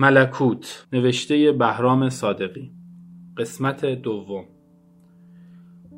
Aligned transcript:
ملکوت 0.00 0.86
نوشته 0.92 1.52
بهرام 1.52 2.08
صادقی 2.08 2.72
قسمت 3.36 3.84
دوم. 3.84 4.44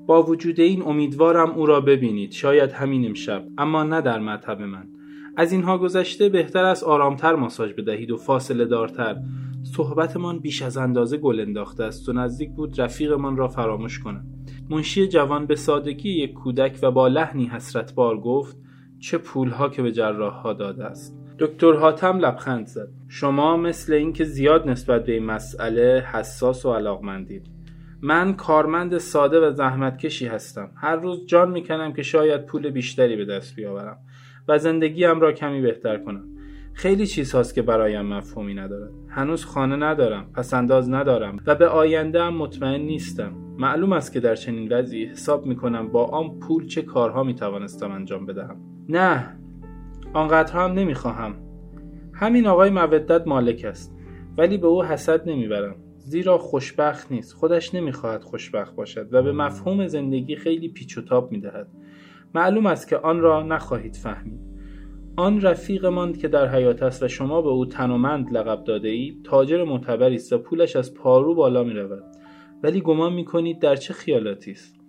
با 0.07 0.23
وجود 0.23 0.61
این 0.61 0.83
امیدوارم 0.83 1.51
او 1.51 1.67
را 1.67 1.81
ببینید 1.81 2.33
شاید 2.33 2.73
همین 2.73 3.07
امشب 3.07 3.45
اما 3.59 3.83
نه 3.83 4.01
در 4.01 4.19
مطب 4.19 4.63
من. 4.63 4.89
از 5.37 5.53
اینها 5.53 5.79
گذشته 5.79 6.29
بهتر 6.29 6.65
است 6.65 6.85
آرامتر 6.85 7.35
ماساژ 7.35 7.73
بدهید 7.73 8.11
و 8.11 8.17
فاصله 8.17 8.65
دارتر. 8.65 9.17
صحبتمان 9.63 10.39
بیش 10.39 10.63
از 10.63 10.77
اندازه 10.77 11.17
گل 11.17 11.41
انداخته 11.41 11.85
است 11.85 12.09
و 12.09 12.13
نزدیک 12.13 12.51
بود 12.51 12.81
رفیقمان 12.81 13.37
را 13.37 13.49
فراموش 13.49 13.99
کنم. 13.99 14.25
منشی 14.71 15.09
جوان 15.09 15.47
به 15.47 15.57
سادگی 15.57 16.11
یک 16.11 16.33
کودک 16.33 16.79
و 16.83 16.91
با 16.91 17.09
لحنی 17.09 17.45
حسرتبار 17.45 18.21
گفت 18.21 18.57
چه 18.99 19.19
پولها 19.19 19.69
که 19.69 19.83
به 19.83 19.93
جراحها 19.93 20.53
داده 20.53 20.85
است. 20.85 21.22
دکتر 21.43 21.73
حاتم 21.73 22.19
لبخند 22.19 22.67
زد. 22.67 22.89
شما 23.09 23.57
مثل 23.57 23.93
اینکه 23.93 24.25
زیاد 24.25 24.69
نسبت 24.69 25.05
به 25.05 25.13
این 25.13 25.25
مسئله 25.25 26.05
حساس 26.13 26.67
و 26.67 26.73
علاقمندید. 26.73 27.47
من 28.03 28.35
کارمند 28.35 28.99
ساده 28.99 29.41
و 29.41 29.53
زحمتکشی 29.53 30.27
هستم. 30.27 30.71
هر 30.77 30.97
روز 30.97 31.27
جان 31.27 31.51
می‌کنم 31.51 31.93
که 31.93 32.03
شاید 32.03 32.47
پول 32.47 32.71
بیشتری 32.71 33.17
به 33.17 33.25
دست 33.25 33.57
بیاورم 33.57 33.99
و 34.49 34.59
زندگیم 34.59 35.21
را 35.21 35.33
کمی 35.33 35.61
بهتر 35.61 35.99
کنم. 35.99 36.25
خیلی 36.75 37.07
چیزهاست 37.07 37.55
که 37.55 37.63
برایم 37.63 38.07
مفهومی 38.07 38.55
ندارد. 38.55 38.93
هنوز 39.09 39.45
خانه 39.45 39.77
ندارم 39.77 40.33
پسنداز 40.35 40.91
ندارم 40.91 41.37
و 41.47 41.55
به 41.55 41.69
آینده 41.69 42.23
هم 42.23 42.35
مطمئن 42.35 42.81
نیستم. 42.81 43.33
معلوم 43.59 43.93
است 43.93 44.13
که 44.13 44.21
در 44.21 44.35
چنین 44.35 44.73
وضعی 44.73 45.05
حساب 45.05 45.47
می‌کنم 45.47 45.89
با 45.89 46.05
آن 46.05 46.39
پول 46.39 46.67
چه 46.67 46.83
کارها 46.83 47.23
می‌توانستم 47.23 47.91
انجام 47.91 48.27
بدهم. 48.27 48.57
نه 48.89 49.39
آنقدر 50.15 50.55
هم 50.55 50.73
نمی‌خواهم. 50.73 51.35
همین 52.15 52.47
آقای 52.47 52.71
مودت 52.71 53.27
مالک 53.27 53.65
است 53.65 53.97
ولی 54.39 54.59
به 54.59 54.67
او 54.67 54.85
حسد 54.85 55.29
نمی‌برم. 55.29 55.77
زیرا 55.97 56.39
خوشبخت 56.39 57.13
نیست. 57.13 57.33
خودش 57.33 57.75
نمی‌خواهد 57.75 58.23
خوشبخت 58.23 58.77
باشد 58.77 59.15
و 59.15 59.23
به 59.23 59.33
مفهوم 59.33 59.87
زندگی 59.87 60.37
خیلی 60.37 60.69
پیچ 60.69 60.99
و 60.99 61.03
تاب 61.03 61.33
می‌دهد. 61.33 61.69
معلوم 62.35 62.67
است 62.67 62.89
که 62.89 62.97
آن 62.97 63.21
را 63.21 63.43
نخواهید 63.43 63.97
فهمید. 63.97 64.41
آن 65.17 65.41
رفیقمان 65.41 66.13
که 66.13 66.29
در 66.29 66.49
حیات 66.49 66.83
است 66.83 67.03
و 67.03 67.09
شما 67.09 67.43
به 67.43 67.49
او 67.49 67.67
تنومند 67.67 68.33
لقب 68.33 68.65
داده 68.65 68.89
ای 68.89 69.17
تاجر 69.25 69.65
معتبری 69.65 70.15
است 70.15 70.33
و 70.33 70.39
پولش 70.39 70.77
از 70.77 70.95
پارو 70.95 71.35
بالا 71.35 71.65
می 71.65 71.73
رود 71.73 72.03
ولی 72.63 72.81
گمان 72.81 73.13
می 73.13 73.25
کنید 73.25 73.59
در 73.61 73.77
چه 73.77 73.95
خیالاتی 73.95 74.51
است؟ 74.51 74.82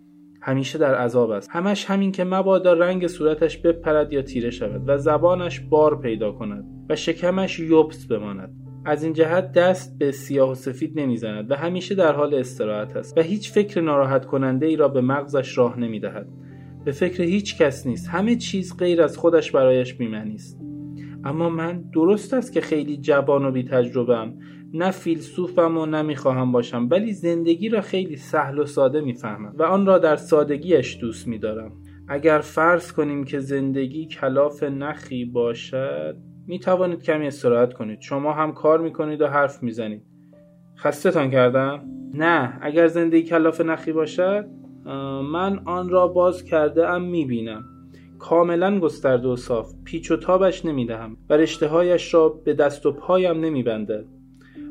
همیشه 0.46 0.78
در 0.78 0.96
عذاب 0.96 1.30
است. 1.30 1.50
همش 1.52 1.86
همین 1.86 2.12
که 2.12 2.24
مبادا 2.24 2.74
رنگ 2.74 3.08
صورتش 3.08 3.58
بپرد 3.58 4.14
یا 4.14 4.22
تیره 4.22 4.50
شود 4.50 4.82
و 4.88 4.98
زبانش 4.98 5.60
بار 5.60 6.02
پیدا 6.02 6.32
کند 6.32 6.66
و 6.90 6.96
شکمش 6.96 7.60
یوبس 7.60 8.06
بماند. 8.06 8.54
از 8.86 9.04
این 9.04 9.14
جهت 9.14 9.52
دست 9.52 10.00
به 10.00 10.12
سیاه 10.12 10.52
و 10.52 10.56
سفید 10.56 11.00
نمی‌زند 11.00 11.52
و 11.52 11.56
همیشه 11.56 11.96
در 11.96 12.12
حال 12.16 12.34
استراحت 12.34 12.96
است 12.96 13.18
و 13.18 13.22
هیچ 13.22 13.52
فکر 13.52 13.82
ناراحت 13.82 14.26
کننده 14.26 14.66
ای 14.66 14.76
را 14.76 14.88
به 14.88 15.02
مغزش 15.02 15.58
راه 15.58 15.80
نمی‌دهد. 15.80 16.28
به 16.86 16.92
فکر 16.92 17.24
هیچ 17.24 17.58
کس 17.58 17.88
نیست. 17.88 18.10
همه 18.10 18.36
چیز 18.36 18.78
غیر 18.78 19.02
از 19.02 19.18
خودش 19.18 19.52
برایش 19.52 19.94
بیمنی 19.94 20.36
است. 20.36 20.60
اما 21.26 21.50
من 21.50 21.84
درست 21.94 22.34
است 22.34 22.54
که 22.54 22.62
خیلی 22.62 22.98
جوان 22.98 23.46
و 23.46 23.52
بی 23.52 23.64
تجربم 23.64 24.34
نه 24.74 24.92
فیلسوفم 24.92 25.78
و 25.78 25.86
نمی‌خواهم 25.86 26.52
باشم 26.52 26.88
ولی 26.92 27.14
زندگی 27.14 27.70
را 27.70 27.82
خیلی 27.82 28.16
سهل 28.16 28.60
و 28.60 28.66
ساده 28.66 29.02
می‌فهمم 29.02 29.54
و 29.58 29.64
آن 29.64 29.86
را 29.86 29.98
در 29.98 30.16
سادگیش 30.16 30.98
دوست 31.02 31.28
میدارم. 31.28 31.72
اگر 32.08 32.40
فرض 32.40 32.92
کنیم 32.92 33.24
که 33.24 33.40
زندگی 33.40 34.06
کلاف 34.06 34.64
نخی 34.64 35.26
باشد 35.26 36.18
می 36.48 36.60
توانید 36.60 37.04
کمی 37.04 37.28
استراحت 37.28 37.74
کنید. 37.74 38.02
شما 38.02 38.34
هم 38.34 38.54
کار 38.54 38.82
می 38.82 38.94
کنید 38.94 39.22
و 39.22 39.28
حرف 39.28 39.64
می‌زنید. 39.64 40.02
خستتان 40.78 41.32
کردم؟ 41.32 41.86
نه. 42.14 42.60
اگر 42.62 42.88
زندگی 42.88 43.24
کلاف 43.24 43.62
نخی 43.62 43.92
باشد 43.92 44.46
من 45.32 45.60
آن 45.66 45.90
را 45.90 46.08
باز 46.08 46.44
کرده 46.44 46.90
ام 46.90 47.02
می 47.02 47.26
بینم 47.26 47.66
کاملا 48.20 48.80
گسترده 48.80 49.28
و 49.28 49.36
صاف. 49.36 49.74
پیچ 49.84 50.12
و 50.12 50.18
تابش 50.18 50.66
نمی 50.66 50.86
دهم 50.86 51.18
و 51.30 51.34
رشته 51.34 51.68
هایش 51.68 52.14
را 52.14 52.30
به 52.30 52.54
دست 52.54 52.86
و 52.86 52.92
پایم 52.92 53.40
نمی 53.40 53.64
بندد 53.64 54.06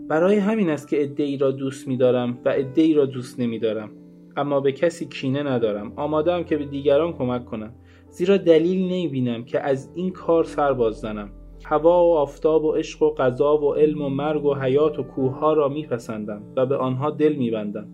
برای 0.08 0.36
همین 0.36 0.70
است 0.70 0.88
که 0.88 1.02
ادعی 1.02 1.36
را 1.36 1.50
دوست 1.50 1.88
می 1.88 1.96
دارم 1.96 2.38
و 2.44 2.48
ادعی 2.48 2.94
را 2.94 3.06
دوست 3.06 3.40
نمی 3.40 3.58
دارم 3.58 3.90
اما 4.36 4.60
به 4.60 4.72
کسی 4.72 5.06
کینه 5.06 5.42
ندارم. 5.42 5.92
آماده 5.96 6.44
که 6.44 6.56
به 6.56 6.64
دیگران 6.64 7.12
کمک 7.12 7.44
کنم. 7.44 7.74
زیرا 8.08 8.36
دلیل 8.36 8.84
نمی 8.84 9.08
بینم 9.08 9.44
که 9.44 9.60
از 9.60 9.92
این 9.94 10.10
کار 10.10 10.44
سر 10.44 10.72
باز 10.72 10.94
زنم. 10.94 11.30
هوا 11.64 12.04
و 12.04 12.14
آفتاب 12.14 12.64
و 12.64 12.72
عشق 12.72 13.02
و 13.02 13.10
قضا 13.10 13.58
و 13.58 13.74
علم 13.74 14.02
و 14.02 14.08
مرگ 14.08 14.44
و 14.44 14.54
حیات 14.54 14.98
و 14.98 15.02
کوه 15.02 15.54
را 15.54 15.68
میپسندم 15.68 16.42
و 16.56 16.66
به 16.66 16.76
آنها 16.76 17.10
دل 17.10 17.32
میبندم. 17.32 17.88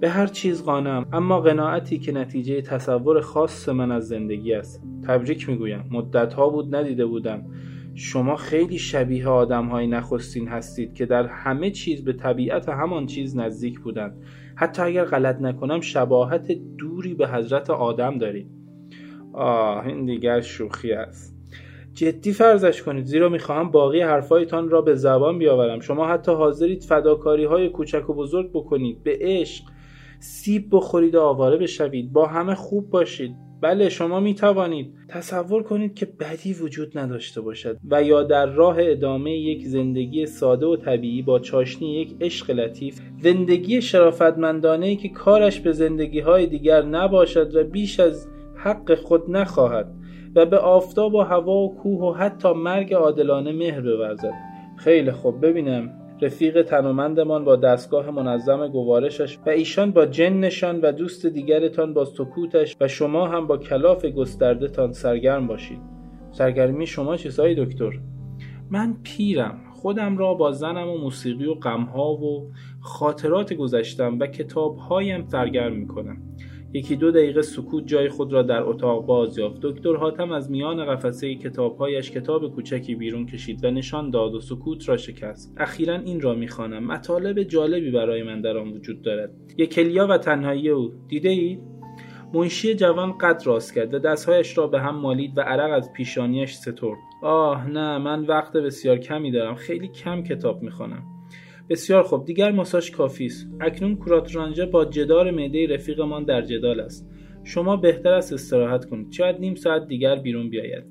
به 0.00 0.08
هر 0.08 0.26
چیز 0.26 0.64
قانم. 0.64 1.06
اما 1.12 1.40
قناعتی 1.40 1.98
که 1.98 2.12
نتیجه 2.12 2.62
تصور 2.62 3.20
خاص 3.20 3.68
من 3.68 3.92
از 3.92 4.08
زندگی 4.08 4.54
است. 4.54 4.82
تبریک 5.06 5.48
می‌گویم. 5.48 5.84
مدتها 5.90 6.48
بود 6.48 6.74
ندیده 6.74 7.06
بودم. 7.06 7.46
شما 7.94 8.36
خیلی 8.36 8.78
شبیه 8.78 9.28
آدم 9.28 9.66
های 9.66 9.86
نخستین 9.86 10.48
هستید 10.48 10.94
که 10.94 11.06
در 11.06 11.26
همه 11.26 11.70
چیز 11.70 12.04
به 12.04 12.12
طبیعت 12.12 12.68
همان 12.68 13.06
چیز 13.06 13.36
نزدیک 13.36 13.80
بودند. 13.80 14.22
حتی 14.56 14.82
اگر 14.82 15.04
غلط 15.04 15.40
نکنم 15.40 15.80
شباهت 15.80 16.52
دوری 16.52 17.14
به 17.14 17.28
حضرت 17.28 17.70
آدم 17.70 18.18
دارید 18.18 18.46
آه 19.32 19.86
این 19.86 20.04
دیگر 20.04 20.40
شوخی 20.40 20.92
است. 20.92 21.36
جدی 21.94 22.32
فرضش 22.32 22.82
کنید 22.82 23.04
زیرا 23.04 23.28
می‌خواهم 23.28 23.70
باقی 23.70 24.00
حرفایتان 24.00 24.68
را 24.68 24.82
به 24.82 24.94
زبان 24.94 25.38
بیاورم. 25.38 25.80
شما 25.80 26.08
حتی 26.08 26.32
حاضرید 26.32 26.82
فداکاری 26.82 27.44
های 27.44 27.68
کوچک 27.68 28.10
و 28.10 28.14
بزرگ 28.14 28.50
بکنید. 28.50 29.02
به 29.02 29.18
عشق 29.20 29.64
سیب 30.18 30.68
بخورید 30.70 31.14
و 31.14 31.20
آواره 31.20 31.56
بشوید. 31.56 32.12
با 32.12 32.26
همه 32.26 32.54
خوب 32.54 32.90
باشید. 32.90 33.49
بله 33.60 33.88
شما 33.88 34.20
می 34.20 34.34
توانید 34.34 34.94
تصور 35.08 35.62
کنید 35.62 35.94
که 35.94 36.06
بدی 36.06 36.52
وجود 36.52 36.98
نداشته 36.98 37.40
باشد 37.40 37.76
و 37.90 38.02
یا 38.02 38.22
در 38.22 38.46
راه 38.46 38.76
ادامه 38.78 39.30
یک 39.32 39.66
زندگی 39.66 40.26
ساده 40.26 40.66
و 40.66 40.76
طبیعی 40.76 41.22
با 41.22 41.38
چاشنی 41.38 42.00
یک 42.00 42.16
عشق 42.20 42.50
لطیف 42.50 43.00
زندگی 43.22 43.82
شرافتمندانه 43.82 44.86
ای 44.86 44.96
که 44.96 45.08
کارش 45.08 45.60
به 45.60 45.72
زندگی 45.72 46.20
های 46.20 46.46
دیگر 46.46 46.82
نباشد 46.82 47.54
و 47.54 47.64
بیش 47.64 48.00
از 48.00 48.28
حق 48.56 48.94
خود 48.94 49.30
نخواهد 49.30 49.94
و 50.34 50.46
به 50.46 50.58
آفتاب 50.58 51.14
و 51.14 51.20
هوا 51.20 51.56
و 51.56 51.76
کوه 51.76 52.00
و 52.00 52.12
حتی 52.12 52.52
مرگ 52.52 52.94
عادلانه 52.94 53.52
مهر 53.52 53.80
بورزد. 53.80 54.32
خیلی 54.76 55.12
خوب 55.12 55.46
ببینم. 55.46 55.99
رفیق 56.22 56.62
تنومندمان 56.62 57.44
با 57.44 57.56
دستگاه 57.56 58.10
منظم 58.10 58.68
گوارشش 58.68 59.38
و 59.46 59.50
ایشان 59.50 59.90
با 59.90 60.06
جنشان 60.06 60.80
و 60.80 60.92
دوست 60.92 61.26
دیگرتان 61.26 61.94
با 61.94 62.04
سکوتش 62.04 62.76
و 62.80 62.88
شما 62.88 63.28
هم 63.28 63.46
با 63.46 63.56
کلاف 63.56 64.04
گستردهتان 64.04 64.92
سرگرم 64.92 65.46
باشید. 65.46 65.78
سرگرمی 66.32 66.86
شما 66.86 67.16
چیزهایی 67.16 67.54
دکتر؟ 67.54 67.92
من 68.70 68.96
پیرم. 69.02 69.60
خودم 69.74 70.18
را 70.18 70.34
با 70.34 70.52
زنم 70.52 70.88
و 70.88 70.98
موسیقی 70.98 71.46
و 71.46 71.54
غمها 71.54 72.12
و 72.12 72.50
خاطرات 72.80 73.52
گذشتم 73.52 74.18
و 74.18 74.26
کتابهایم 74.26 75.24
سرگرم 75.26 75.72
می‌کنم. 75.72 76.29
یکی 76.72 76.96
دو 76.96 77.10
دقیقه 77.10 77.42
سکوت 77.42 77.86
جای 77.86 78.08
خود 78.08 78.32
را 78.32 78.42
در 78.42 78.62
اتاق 78.62 79.06
باز 79.06 79.38
یافت. 79.38 79.60
دکتر 79.62 79.96
حاتم 79.96 80.32
از 80.32 80.50
میان 80.50 80.84
قفسه 80.84 81.34
کتابهایش 81.34 82.10
کتاب 82.10 82.54
کوچکی 82.54 82.94
بیرون 82.94 83.26
کشید 83.26 83.64
و 83.64 83.70
نشان 83.70 84.10
داد 84.10 84.34
و 84.34 84.40
سکوت 84.40 84.88
را 84.88 84.96
شکست. 84.96 85.54
اخیرا 85.56 85.94
این 85.94 86.20
را 86.20 86.34
می‌خوانم. 86.34 86.86
مطالب 86.86 87.42
جالبی 87.42 87.90
برای 87.90 88.22
من 88.22 88.40
در 88.40 88.58
آن 88.58 88.68
وجود 88.68 89.02
دارد. 89.02 89.30
یکلیا 89.58 90.06
و 90.06 90.18
تنهایی 90.18 90.68
او. 90.68 90.92
دیده 91.08 91.28
ای؟ 91.28 91.58
منشی 92.34 92.74
جوان 92.74 93.18
قد 93.18 93.42
راست 93.44 93.74
کرد 93.74 93.94
و 93.94 93.98
دستهایش 93.98 94.58
را 94.58 94.66
به 94.66 94.80
هم 94.80 94.96
مالید 94.96 95.38
و 95.38 95.40
عرق 95.40 95.72
از 95.72 95.92
پیشانیش 95.92 96.54
سترد. 96.54 96.98
آه 97.22 97.70
نه 97.70 97.98
من 97.98 98.24
وقت 98.24 98.52
بسیار 98.56 98.98
کمی 98.98 99.30
دارم. 99.30 99.54
خیلی 99.54 99.88
کم 99.88 100.22
کتاب 100.22 100.62
می‌خوانم. 100.62 101.02
بسیار 101.70 102.02
خوب. 102.02 102.24
دیگر 102.24 102.52
ماساژ 102.52 102.90
کافی 102.90 103.26
است. 103.26 103.48
اکنون 103.60 103.98
رانجه 104.34 104.66
با 104.66 104.84
جدار 104.84 105.30
معده 105.30 105.66
رفیقمان 105.66 106.24
در 106.24 106.42
جدال 106.42 106.80
است. 106.80 107.10
شما 107.44 107.76
بهتر 107.76 108.12
است 108.12 108.32
استراحت 108.32 108.84
کنید. 108.84 109.12
شاید 109.12 109.36
نیم 109.40 109.54
ساعت 109.54 109.86
دیگر 109.86 110.16
بیرون 110.16 110.50
بیاید. 110.50 110.84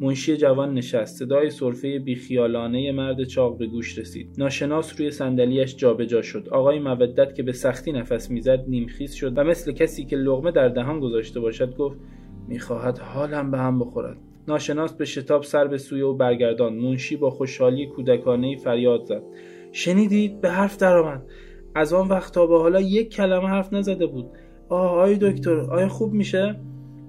منشی 0.00 0.36
جوان 0.36 0.74
نشست. 0.74 1.18
صدای 1.18 1.50
سرفه 1.50 1.98
بیخیالانه 1.98 2.92
مرد 2.92 3.24
چاق 3.24 3.58
به 3.58 3.66
گوش 3.66 3.98
رسید. 3.98 4.34
ناشناس 4.38 5.00
روی 5.00 5.10
صندلیاش 5.10 5.76
جابجا 5.76 6.22
شد. 6.22 6.48
آقای 6.48 6.78
مودت 6.78 7.34
که 7.34 7.42
به 7.42 7.52
سختی 7.52 7.92
نفس 7.92 8.30
می‌زد 8.30 8.64
نیمخیز 8.68 9.14
شد 9.14 9.38
و 9.38 9.44
مثل 9.44 9.72
کسی 9.72 10.04
که 10.04 10.16
لغمه 10.16 10.50
در 10.50 10.68
دهان 10.68 11.00
گذاشته 11.00 11.40
باشد 11.40 11.76
گفت 11.76 11.98
می‌خواهد 12.48 12.98
حالم 12.98 13.50
به 13.50 13.58
هم 13.58 13.78
بخورد. 13.78 14.16
ناشناس 14.48 14.92
به 14.96 15.04
شتاب 15.04 15.42
سر 15.42 15.66
به 15.66 15.78
سوی 15.78 16.00
او 16.00 16.14
برگردان 16.14 16.74
منشی 16.74 17.16
با 17.16 17.30
خوشحالی 17.30 17.86
کودکانه 17.86 18.56
فریاد 18.56 19.04
زد. 19.04 19.22
شنیدید؟ 19.72 20.40
به 20.40 20.50
حرف 20.50 20.76
درآمد 20.76 21.22
از 21.74 21.92
آن 21.92 22.08
وقت 22.08 22.34
تا 22.34 22.46
به 22.46 22.58
حالا 22.58 22.80
یک 22.80 23.14
کلمه 23.14 23.48
حرف 23.48 23.72
نزده 23.72 24.06
بود. 24.06 24.26
آه 24.68 24.92
آی 24.92 25.18
دکتر 25.20 25.60
آیا 25.60 25.88
خوب 25.88 26.12
میشه؟ 26.12 26.60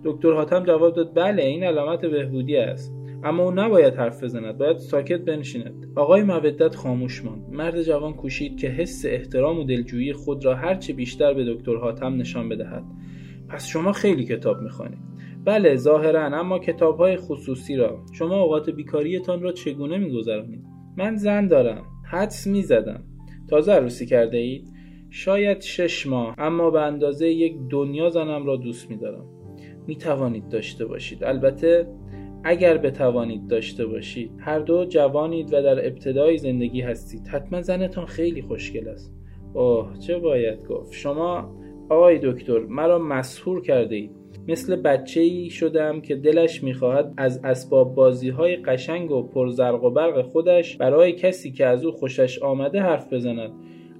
دکتر 0.03 0.33
حاتم 0.33 0.63
جواب 0.63 0.95
داد 0.95 1.15
بله 1.15 1.43
این 1.43 1.63
علامت 1.63 2.05
بهبودی 2.05 2.57
است. 2.57 2.93
اما 3.23 3.43
او 3.43 3.51
نباید 3.51 3.93
حرف 3.93 4.23
بزند 4.23 4.57
باید 4.57 4.77
ساکت 4.77 5.21
بنشیند. 5.21 5.87
آقای 5.95 6.23
مودت 6.23 6.75
خاموش 6.75 7.25
ماند. 7.25 7.49
مرد 7.51 7.81
جوان 7.81 8.13
کوشید 8.13 8.57
که 8.57 8.67
حس 8.67 9.05
احترام 9.05 9.59
و 9.59 9.63
دلجویی 9.63 10.13
خود 10.13 10.45
را 10.45 10.55
هرچه 10.55 10.93
بیشتر 10.93 11.33
به 11.33 11.53
دکتر 11.53 11.75
حاتم 11.75 12.15
نشان 12.15 12.49
بدهد. 12.49 12.83
پس 13.49 13.67
شما 13.67 13.91
خیلی 13.91 14.25
کتاب 14.25 14.61
می‌خوانید. 14.61 14.99
بله 15.45 15.75
ظاهرا 15.75 16.25
اما 16.25 16.59
کتاب 16.59 16.97
های 16.97 17.17
خصوصی 17.17 17.75
را. 17.75 17.99
شما 18.13 18.41
اوقات 18.41 18.69
بیکاریتان 18.69 19.41
را 19.41 19.51
چگونه 19.51 19.97
میگذرانید؟ 19.97 20.63
من 20.97 21.15
زن 21.15 21.47
دارم. 21.47 21.85
حدس 22.11 22.47
می‌زدم. 22.47 23.03
تازه 23.49 23.71
عروسی 23.71 24.05
کرده 24.05 24.37
اید 24.37 24.67
شاید 25.09 25.61
شش 25.61 26.07
ماه 26.07 26.35
اما 26.37 26.69
به 26.69 26.81
اندازه 26.81 27.29
یک 27.29 27.55
دنیا 27.69 28.09
زنم 28.09 28.45
را 28.45 28.55
دوست 28.55 28.89
میدارم. 28.89 29.25
می 29.87 29.95
توانید 29.95 30.49
داشته 30.49 30.85
باشید. 30.85 31.23
البته 31.23 31.87
اگر 32.43 32.77
بتوانید 32.77 33.47
داشته 33.47 33.85
باشید 33.85 34.31
هر 34.39 34.59
دو 34.59 34.85
جوانید 34.85 35.53
و 35.53 35.61
در 35.61 35.87
ابتدای 35.87 36.37
زندگی 36.37 36.81
هستید. 36.81 37.27
حتما 37.27 37.61
زنتان 37.61 38.05
خیلی 38.05 38.41
خوشگل 38.41 38.87
است. 38.87 39.13
اوه 39.53 39.97
چه 39.99 40.19
باید 40.19 40.65
گفت. 40.67 40.93
شما 40.93 41.55
آقای 41.89 42.19
دکتر 42.23 42.59
مرا 42.59 42.99
مسحور 42.99 43.61
کرده 43.61 43.95
اید. 43.95 44.20
مثل 44.47 44.75
بچه 44.75 45.21
ای 45.21 45.49
شدم 45.49 46.01
که 46.01 46.15
دلش 46.15 46.63
می‌خواهد 46.63 47.13
از 47.17 47.39
اسباب 47.43 47.95
بازی 47.95 48.29
های 48.29 48.55
قشنگ 48.55 49.11
و 49.11 49.23
پرزرق 49.23 49.83
و 49.83 49.89
برق 49.89 50.21
خودش 50.21 50.77
برای 50.77 51.11
کسی 51.11 51.51
که 51.51 51.65
از 51.65 51.85
او 51.85 51.91
خوشش 51.91 52.39
آمده 52.39 52.81
حرف 52.81 53.13
بزند. 53.13 53.51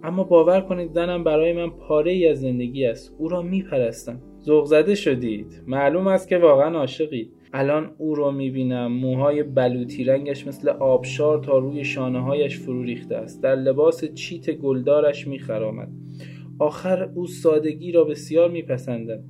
اما 0.04 0.24
باور 0.24 0.62
کنید 0.62 0.92
زنم 0.92 1.24
برای 1.24 1.54
من 1.54 1.70
پاره 1.70 2.12
ای 2.12 2.28
از 2.28 2.42
زندگی 2.42 2.86
است. 2.86 3.16
او 3.18 3.30
را 3.30 3.42
میپرستم. 3.42 4.22
ذوق 4.44 4.66
زده 4.66 4.96
شدید. 4.96 5.64
معلوم 5.68 6.08
است 6.08 6.28
که 6.28 6.38
واقعا 6.38 6.78
عاشقید 6.78 7.34
الان 7.54 7.92
او 7.98 8.16
را 8.16 8.32
می‌بینم. 8.32 8.92
موهای 8.92 9.44
بلوطی 9.44 10.04
رنگش 10.04 10.48
مثل 10.48 10.70
آبشار 10.70 11.44
تا 11.44 11.58
روی 11.58 11.84
شانه 11.84 12.20
هایش 12.20 12.60
فرو 12.60 12.84
ریخته 12.84 13.16
است. 13.16 13.44
در 13.44 13.56
لباس 13.56 14.14
چیت 14.14 14.52
گلدارش 14.52 15.28
میخرامد. 15.28 15.90
آخر 16.60 17.10
او 17.16 17.28
سادگی 17.28 17.92
را 17.92 18.04
بسیار 18.04 18.50
میپسندد 18.50 19.24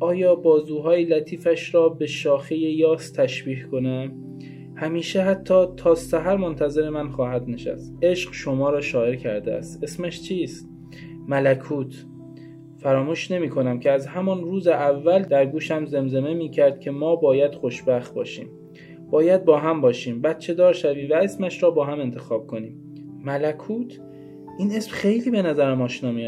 آیا 0.00 0.34
بازوهای 0.34 1.04
لطیفش 1.04 1.74
را 1.74 1.88
به 1.88 2.06
شاخه 2.06 2.56
یاس 2.56 3.12
تشبیه 3.12 3.64
کنم 3.64 4.12
همیشه 4.76 5.22
حتی 5.22 5.66
تا 5.76 5.94
سحر 5.94 6.36
منتظر 6.36 6.90
من 6.90 7.08
خواهد 7.08 7.50
نشست. 7.50 7.94
عشق 8.02 8.32
شما 8.32 8.70
را 8.70 8.80
شاعر 8.80 9.14
کرده 9.14 9.54
است. 9.54 9.82
اسمش 9.82 10.22
چیست؟ 10.22 10.68
ملکوت. 11.28 12.06
فراموش 12.76 13.30
نمی 13.30 13.48
کنم 13.48 13.80
که 13.80 13.90
از 13.90 14.06
همان 14.06 14.44
روز 14.44 14.66
اول 14.66 15.22
در 15.22 15.46
گوشم 15.46 15.86
زمزمه 15.86 16.34
می 16.34 16.50
کرد 16.50 16.80
که 16.80 16.90
ما 16.90 17.16
باید 17.16 17.54
خوشبخت 17.54 18.14
باشیم. 18.14 18.48
باید 19.10 19.44
با 19.44 19.58
هم 19.58 19.80
باشیم. 19.80 20.20
بچه 20.20 20.54
دار 20.54 20.72
شوی 20.72 21.06
و 21.06 21.14
اسمش 21.14 21.62
را 21.62 21.70
با 21.70 21.84
هم 21.84 22.00
انتخاب 22.00 22.46
کنیم. 22.46 22.80
ملکوت؟ 23.24 24.00
این 24.58 24.72
اسم 24.72 24.90
خیلی 24.90 25.30
به 25.30 25.42
نظرم 25.42 25.82
آشنا 25.82 26.12
می 26.12 26.24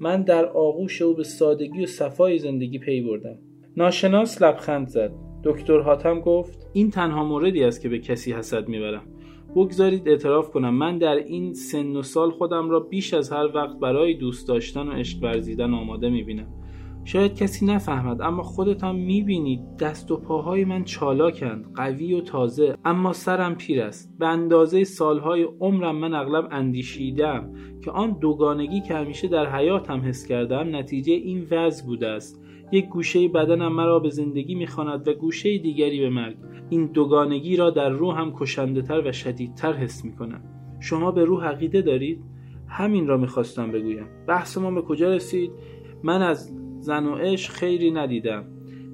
من 0.00 0.22
در 0.22 0.44
آغوش 0.44 1.02
او 1.02 1.14
به 1.14 1.24
سادگی 1.24 1.82
و 1.82 1.86
صفای 1.86 2.38
زندگی 2.38 2.78
پی 2.78 3.00
بردم. 3.00 3.38
ناشناس 3.76 4.42
لبخند 4.42 4.88
زد. 4.88 5.12
دکتر 5.44 5.80
حاتم 5.80 6.20
گفت 6.20 6.70
این 6.72 6.90
تنها 6.90 7.24
موردی 7.24 7.64
است 7.64 7.80
که 7.80 7.88
به 7.88 7.98
کسی 7.98 8.32
حسد 8.32 8.68
می‌برم. 8.68 9.02
بگذارید 9.56 10.08
اعتراف 10.08 10.50
کنم. 10.50 10.74
من 10.74 10.98
در 10.98 11.14
این 11.14 11.54
سن 11.54 11.96
و 11.96 12.02
سال 12.02 12.30
خودم 12.30 12.70
را 12.70 12.80
بیش 12.80 13.14
از 13.14 13.32
هر 13.32 13.50
وقت 13.54 13.78
برای 13.78 14.14
دوست 14.14 14.48
داشتن 14.48 14.88
و 14.88 14.92
عشق 14.92 15.22
ورزیدن 15.22 15.74
آماده 15.74 16.10
می‌بینم. 16.10 16.46
شاید 17.04 17.34
کسی 17.34 17.66
نفهمد 17.66 18.22
اما 18.22 18.42
خودت 18.42 18.84
هم 18.84 18.94
می‌بینید 18.94 19.76
دست 19.80 20.10
و 20.10 20.16
پاهای 20.16 20.64
من 20.64 20.84
چالاکند 20.84 21.72
قوی 21.74 22.14
و 22.14 22.20
تازه 22.20 22.76
اما 22.84 23.12
سرم 23.12 23.54
پیر 23.54 23.82
است. 23.82 24.18
به 24.18 24.26
اندازه 24.26 24.84
سالهای 24.84 25.48
عمرم 25.60 25.96
من 25.96 26.14
اغلب 26.14 26.48
اندیشیدم 26.50 27.52
که 27.84 27.90
آن 27.90 28.18
دوگانگی 28.20 28.80
که 28.80 28.94
همیشه 28.94 29.28
در 29.28 29.56
حیاتم 29.56 30.00
حس 30.00 30.26
کردم 30.26 30.76
نتیجه 30.76 31.12
این 31.12 31.46
وضع 31.50 31.86
بوده 31.86 32.08
است. 32.08 32.42
یک 32.72 32.88
گوشه 32.88 33.28
بدنم 33.28 33.72
مرا 33.72 33.98
به 33.98 34.10
زندگی 34.10 34.54
می‌خواند 34.54 35.08
و 35.08 35.12
گوشه 35.12 35.58
دیگری 35.58 36.00
به 36.00 36.10
مرگ. 36.10 36.36
این 36.70 36.86
دوگانگی 36.86 37.56
را 37.56 37.70
در 37.70 37.88
روحم 37.88 38.32
کشنده 38.36 38.82
تر 38.82 39.08
و 39.08 39.12
شدیدتر 39.12 39.72
حس 39.72 40.04
می‌کنم. 40.04 40.40
شما 40.80 41.10
به 41.10 41.24
روح 41.24 41.44
عقیده 41.44 41.82
دارید؟ 41.82 42.24
همین 42.68 43.06
را 43.06 43.16
می‌خواستم 43.16 43.72
بگویم. 43.72 44.06
بحث 44.28 44.58
ما 44.58 44.70
به 44.70 44.82
کجا 44.82 45.14
رسید؟ 45.14 45.50
من 46.02 46.22
از 46.22 46.61
زن 46.82 47.06
و 47.06 47.14
عشق 47.14 47.52
خیری 47.52 47.90
ندیدم. 47.90 48.44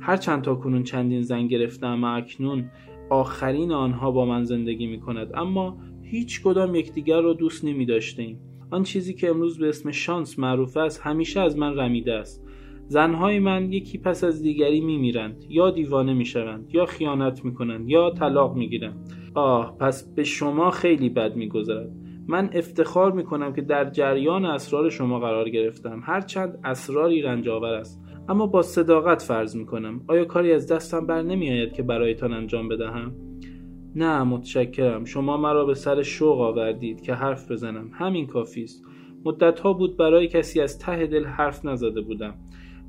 هر 0.00 0.16
چند 0.16 0.42
تا 0.42 0.54
کنون 0.54 0.82
چندین 0.82 1.22
زن 1.22 1.46
گرفتم 1.46 2.04
و 2.04 2.06
اکنون 2.06 2.70
آخرین 3.10 3.72
آنها 3.72 4.10
با 4.10 4.24
من 4.24 4.44
زندگی 4.44 4.86
می 4.86 5.00
کند 5.00 5.30
اما 5.34 5.78
هیچ 6.02 6.42
کدام 6.42 6.74
یکدیگر 6.74 7.20
را 7.20 7.32
دوست 7.32 7.64
نمی 7.64 7.86
داشتیم 7.86 8.40
آن 8.70 8.82
چیزی 8.82 9.14
که 9.14 9.30
امروز 9.30 9.58
به 9.58 9.68
اسم 9.68 9.90
شانس 9.90 10.38
معروف 10.38 10.76
است 10.76 11.00
همیشه 11.04 11.40
از 11.40 11.58
من 11.58 11.74
رمیده 11.74 12.14
است. 12.14 12.44
زنهای 12.86 13.38
من 13.38 13.72
یکی 13.72 13.98
پس 13.98 14.24
از 14.24 14.42
دیگری 14.42 14.80
می 14.80 14.96
میرند 14.96 15.44
یا 15.48 15.70
دیوانه 15.70 16.14
می 16.14 16.24
شوند 16.24 16.74
یا 16.74 16.86
خیانت 16.86 17.44
می 17.44 17.54
کنند 17.54 17.88
یا 17.88 18.10
طلاق 18.10 18.56
می 18.56 18.68
گیرند 18.68 19.12
آه 19.34 19.76
پس 19.78 20.14
به 20.14 20.24
شما 20.24 20.70
خیلی 20.70 21.08
بد 21.08 21.36
می 21.36 21.48
گذرد 21.48 21.90
من 22.28 22.50
افتخار 22.52 23.12
می 23.12 23.24
کنم 23.24 23.52
که 23.52 23.62
در 23.62 23.90
جریان 23.90 24.44
اسرار 24.44 24.90
شما 24.90 25.20
قرار 25.20 25.48
گرفتم. 25.48 26.02
هرچند 26.04 26.58
اسراری 26.64 27.22
رنجاور 27.22 27.74
است. 27.74 28.02
اما 28.28 28.46
با 28.46 28.62
صداقت 28.62 29.22
فرض 29.22 29.56
می 29.56 29.66
کنم 29.66 30.00
آیا 30.08 30.24
کاری 30.24 30.52
از 30.52 30.72
دستم 30.72 31.06
بر 31.06 31.22
نمی 31.22 31.50
آید 31.50 31.72
که 31.72 31.82
برایتان 31.82 32.32
انجام 32.32 32.68
بدهم؟ 32.68 33.12
نه 33.94 34.22
متشکرم. 34.22 35.04
شما 35.04 35.36
مرا 35.36 35.64
به 35.64 35.74
سر 35.74 36.02
شوق 36.02 36.40
آوردید 36.40 37.00
که 37.00 37.14
حرف 37.14 37.50
بزنم. 37.50 37.90
همین 37.92 38.26
کافی 38.26 38.62
است. 38.62 38.84
مدتها 39.24 39.72
بود 39.72 39.96
برای 39.96 40.28
کسی 40.28 40.60
از 40.60 40.78
ته 40.78 41.06
دل 41.06 41.24
حرف 41.24 41.64
نزده 41.64 42.00
بودم. 42.00 42.34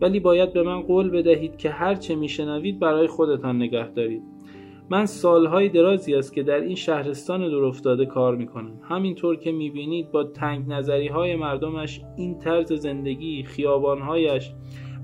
ولی 0.02 0.20
باید 0.20 0.54
به 0.54 0.64
من 0.64 0.82
قول 0.82 1.10
بدهید 1.10 1.58
که 1.58 1.70
هر 1.70 1.96
چه 1.96 2.16
میشنوید 2.16 2.80
برای 2.80 3.08
خودتان 3.08 3.56
نگه 3.56 3.88
دارید 3.92 4.39
من 4.92 5.06
سالهای 5.06 5.70
درازی 5.70 6.16
است 6.16 6.34
که 6.34 6.44
در 6.44 6.60
این 6.60 6.76
شهرستان 6.76 7.50
دورافتاده 7.50 8.06
کار 8.06 8.36
می‌کنم. 8.36 8.80
همینطور 8.84 9.36
که 9.36 9.52
می‌بینید 9.52 10.12
با 10.12 10.24
تنگ 10.24 10.66
نظری 10.68 11.08
های 11.08 11.36
مردمش 11.36 12.02
این 12.18 12.40
طرز 12.40 12.74
زندگی 12.74 13.44
خیابانهایش 13.44 14.52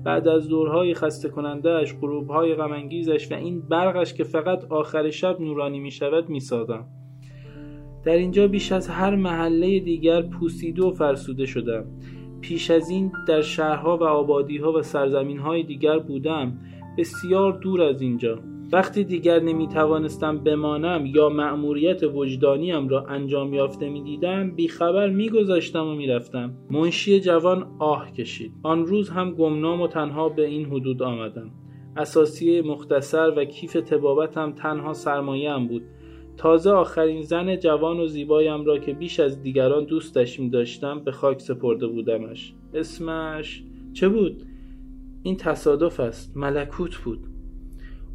بعد 0.04 0.28
از 0.28 0.48
دورهای 0.48 0.94
خسته 0.94 1.28
کنندهش 1.28 1.94
غروبهای 2.00 2.54
غمانگیزش 2.54 3.32
و 3.32 3.34
این 3.34 3.60
برقش 3.60 4.14
که 4.14 4.24
فقط 4.24 4.64
آخر 4.64 5.10
شب 5.10 5.40
نورانی 5.40 5.80
می‌شود 5.80 6.28
می‌سازم. 6.28 6.86
در 8.04 8.16
اینجا 8.16 8.48
بیش 8.48 8.72
از 8.72 8.88
هر 8.88 9.14
محله 9.16 9.80
دیگر 9.80 10.22
پوسیده 10.22 10.82
و 10.82 10.90
فرسوده 10.90 11.46
شدم. 11.46 11.84
پیش 12.40 12.70
از 12.70 12.90
این 12.90 13.12
در 13.28 13.40
شهرها 13.40 13.96
و 13.96 14.02
آبادیها 14.02 14.72
و 14.72 14.82
سرزمینهای 14.82 15.62
دیگر 15.62 15.98
بودم. 15.98 16.58
بسیار 16.98 17.52
دور 17.52 17.82
از 17.82 18.02
اینجا. 18.02 18.38
وقتی 18.72 19.04
دیگر 19.04 19.40
نمی 19.40 19.68
توانستم 19.68 20.38
بمانم 20.38 21.06
یا 21.06 21.28
مأموریت 21.28 22.02
وجدانیم 22.02 22.88
را 22.88 23.06
انجام 23.06 23.54
یافته 23.54 23.88
می 23.88 24.02
دیدم 24.02 24.50
بیخبر 24.50 25.10
می 25.10 25.28
گذاشتم 25.28 25.86
و 25.86 25.94
می 25.94 26.06
رفتم 26.06 26.54
منشی 26.70 27.20
جوان 27.20 27.66
آه 27.78 28.12
کشید. 28.12 28.52
آن 28.62 28.86
روز 28.86 29.10
هم 29.10 29.30
گمنام 29.30 29.80
و 29.80 29.88
تنها 29.88 30.28
به 30.28 30.46
این 30.46 30.66
حدود 30.66 31.02
آمدم. 31.02 31.50
اساسی 31.96 32.60
مختصر 32.60 33.32
و 33.36 33.44
کیف 33.44 33.72
تبابتم 33.72 34.52
تنها 34.52 34.92
سرمایه 34.92 35.58
بود. 35.68 35.82
تازه 36.36 36.70
آخرین 36.70 37.22
زن 37.22 37.56
جوان 37.56 38.00
و 38.00 38.06
زیبایم 38.06 38.64
را 38.64 38.78
که 38.78 38.92
بیش 38.92 39.20
از 39.20 39.42
دیگران 39.42 39.84
دوستش 39.84 40.40
می 40.40 40.50
داشتم 40.50 41.00
به 41.04 41.12
خاک 41.12 41.40
سپرده 41.40 41.86
بودمش. 41.86 42.54
اسمش 42.74 43.62
چه 43.92 44.08
بود؟ 44.08 44.42
این 45.22 45.36
تصادف 45.36 46.00
است. 46.00 46.36
ملکوت 46.36 46.96
بود. 46.96 47.35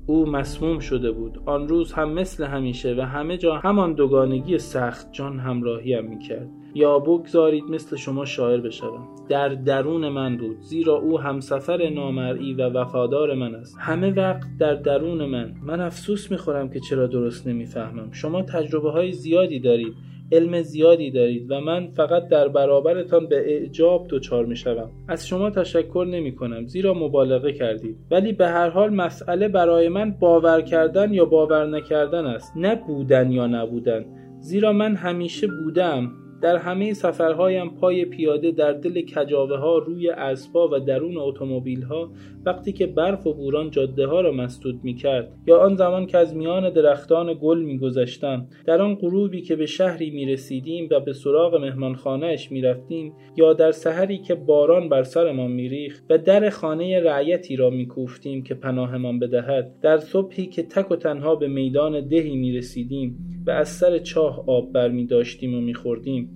او 0.05 0.25
مسموم 0.25 0.79
شده 0.79 1.11
بود. 1.11 1.41
آن 1.45 1.67
روز 1.67 1.93
هم 1.93 2.13
مثل 2.13 2.43
همیشه 2.43 2.95
و 2.97 3.01
همه 3.01 3.37
جا 3.37 3.57
همان 3.57 3.93
دوگانگی 3.93 4.57
سخت 4.57 5.11
جان 5.11 5.39
همراهیم 5.39 6.05
می 6.05 6.19
کرد 6.19 6.49
یا 6.75 6.99
بگذارید 6.99 7.63
مثل 7.63 7.95
شما 7.95 8.25
شاعر 8.25 8.59
بشوم. 8.61 9.07
در 9.29 9.49
درون 9.49 10.09
من 10.09 10.37
بود 10.37 10.61
زیرا 10.61 10.95
او 10.95 11.19
همسفر 11.19 11.89
نامرئی 11.89 12.53
و 12.53 12.69
وفادار 12.69 13.33
من 13.33 13.55
است. 13.55 13.77
همه 13.79 14.11
وقت 14.11 14.47
در 14.59 14.75
درون 14.75 15.25
من. 15.25 15.53
من 15.63 15.81
افسوس 15.81 16.31
می‌خورم 16.31 16.69
که 16.69 16.79
چرا 16.79 17.07
درست 17.07 17.47
نمی‌فهمم. 17.47 18.11
شما 18.11 18.41
تجربه 18.41 18.91
های 18.91 19.11
زیادی 19.11 19.59
دارید 19.59 19.93
علم 20.31 20.61
زیادی 20.61 21.11
دارید 21.11 21.51
و 21.51 21.59
من 21.59 21.87
فقط 21.87 22.27
در 22.27 22.47
برابرتان 22.47 23.27
به 23.27 23.35
اعجاب 23.35 24.07
دچار 24.09 24.45
می 24.45 24.55
شوم. 24.55 24.89
از 25.07 25.27
شما 25.27 25.49
تشکر 25.49 26.07
نمی 26.11 26.35
کنم 26.35 26.65
زیرا 26.65 26.93
مبالغه 26.93 27.53
کردید. 27.53 27.97
ولی 28.11 28.33
به 28.33 28.47
هر 28.47 28.69
حال 28.69 28.93
مسئله 28.93 29.47
برای 29.47 29.89
من 29.89 30.11
باور 30.19 30.61
کردن 30.61 31.13
یا 31.13 31.25
باور 31.25 31.65
نکردن 31.65 32.25
است. 32.25 32.53
نه 32.55 32.75
بودن 32.75 33.31
یا 33.31 33.47
نبودن. 33.47 34.05
زیرا 34.39 34.73
من 34.73 34.95
همیشه 34.95 35.47
بودم. 35.47 36.11
در 36.41 36.57
همه 36.57 36.93
سفرهایم 36.93 37.69
پای 37.69 38.05
پیاده 38.05 38.51
در 38.51 38.73
دل 38.73 39.01
کجاوه 39.01 39.57
ها 39.57 39.77
روی 39.77 40.09
اسبا 40.09 40.69
و 40.71 40.79
درون 40.79 41.17
اتومبیل 41.17 41.83
ها 41.83 42.11
وقتی 42.45 42.71
که 42.71 42.87
برف 42.87 43.27
و 43.27 43.33
بوران 43.33 43.71
جاده 43.71 44.07
ها 44.07 44.21
را 44.21 44.31
مسدود 44.31 44.79
می 44.83 44.93
کرد 44.93 45.31
یا 45.47 45.57
آن 45.57 45.75
زمان 45.75 46.05
که 46.05 46.17
از 46.17 46.35
میان 46.35 46.69
درختان 46.69 47.33
گل 47.41 47.61
می 47.61 47.77
گذشتم 47.77 48.47
در 48.65 48.81
آن 48.81 48.95
غروبی 48.95 49.41
که 49.41 49.55
به 49.55 49.65
شهری 49.65 50.09
می 50.09 50.25
رسیدیم 50.25 50.87
و 50.91 50.99
به 50.99 51.13
سراغ 51.13 51.55
مهمانخانهاش 51.55 52.51
می 52.51 52.61
رفتیم 52.61 53.13
یا 53.37 53.53
در 53.53 53.71
سحری 53.71 54.17
که 54.17 54.35
باران 54.35 54.89
بر 54.89 55.03
سرمان 55.03 55.51
می 55.51 55.69
ریخت 55.69 56.03
و 56.09 56.17
در 56.17 56.49
خانه 56.49 56.99
رعیتی 56.99 57.55
را 57.55 57.69
می 57.69 57.87
کوفتیم 57.87 58.43
که 58.43 58.53
پناهمان 58.53 59.19
بدهد 59.19 59.79
در 59.81 59.97
صبحی 59.97 60.45
که 60.45 60.63
تک 60.63 60.91
و 60.91 60.95
تنها 60.95 61.35
به 61.35 61.47
میدان 61.47 62.07
دهی 62.07 62.35
می 62.35 62.57
رسیدیم 62.57 63.17
و 63.47 63.51
از 63.51 63.69
سر 63.69 63.97
چاه 63.97 64.43
آب 64.47 64.71
بر 64.71 64.89
می 64.89 65.05
داشتیم 65.05 65.55
و 65.55 65.61
می 65.61 65.73
خوردیم 65.73 66.33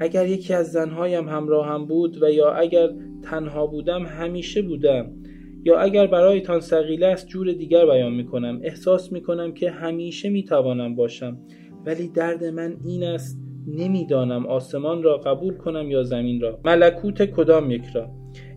اگر 0.00 0.26
یکی 0.26 0.54
از 0.54 0.72
زنهایم 0.72 1.28
همراهم 1.28 1.86
بود 1.86 2.22
و 2.22 2.30
یا 2.30 2.52
اگر 2.52 2.88
تنها 3.22 3.66
بودم 3.66 4.06
همیشه 4.06 4.62
بودم. 4.62 5.19
یا 5.64 5.78
اگر 5.78 6.06
برایتان 6.06 6.60
سقیله 6.60 7.06
است 7.06 7.26
جور 7.28 7.52
دیگر 7.52 7.86
بیان 7.86 8.12
می 8.12 8.26
کنم 8.26 8.60
احساس 8.62 9.12
می 9.12 9.20
کنم 9.20 9.52
که 9.52 9.70
همیشه 9.70 10.28
می 10.28 10.44
توانم 10.44 10.94
باشم. 10.94 11.38
ولی 11.86 12.08
درد 12.08 12.44
من 12.44 12.76
این 12.84 13.04
است 13.04 13.40
نمی‌دانم 13.66 14.46
آسمان 14.46 15.02
را 15.02 15.16
قبول 15.16 15.56
کنم 15.56 15.90
یا 15.90 16.02
زمین 16.02 16.40
را. 16.40 16.60
ملکوت 16.64 17.24
کدام 17.24 17.70
یک 17.70 17.84
را؟ 17.94 18.08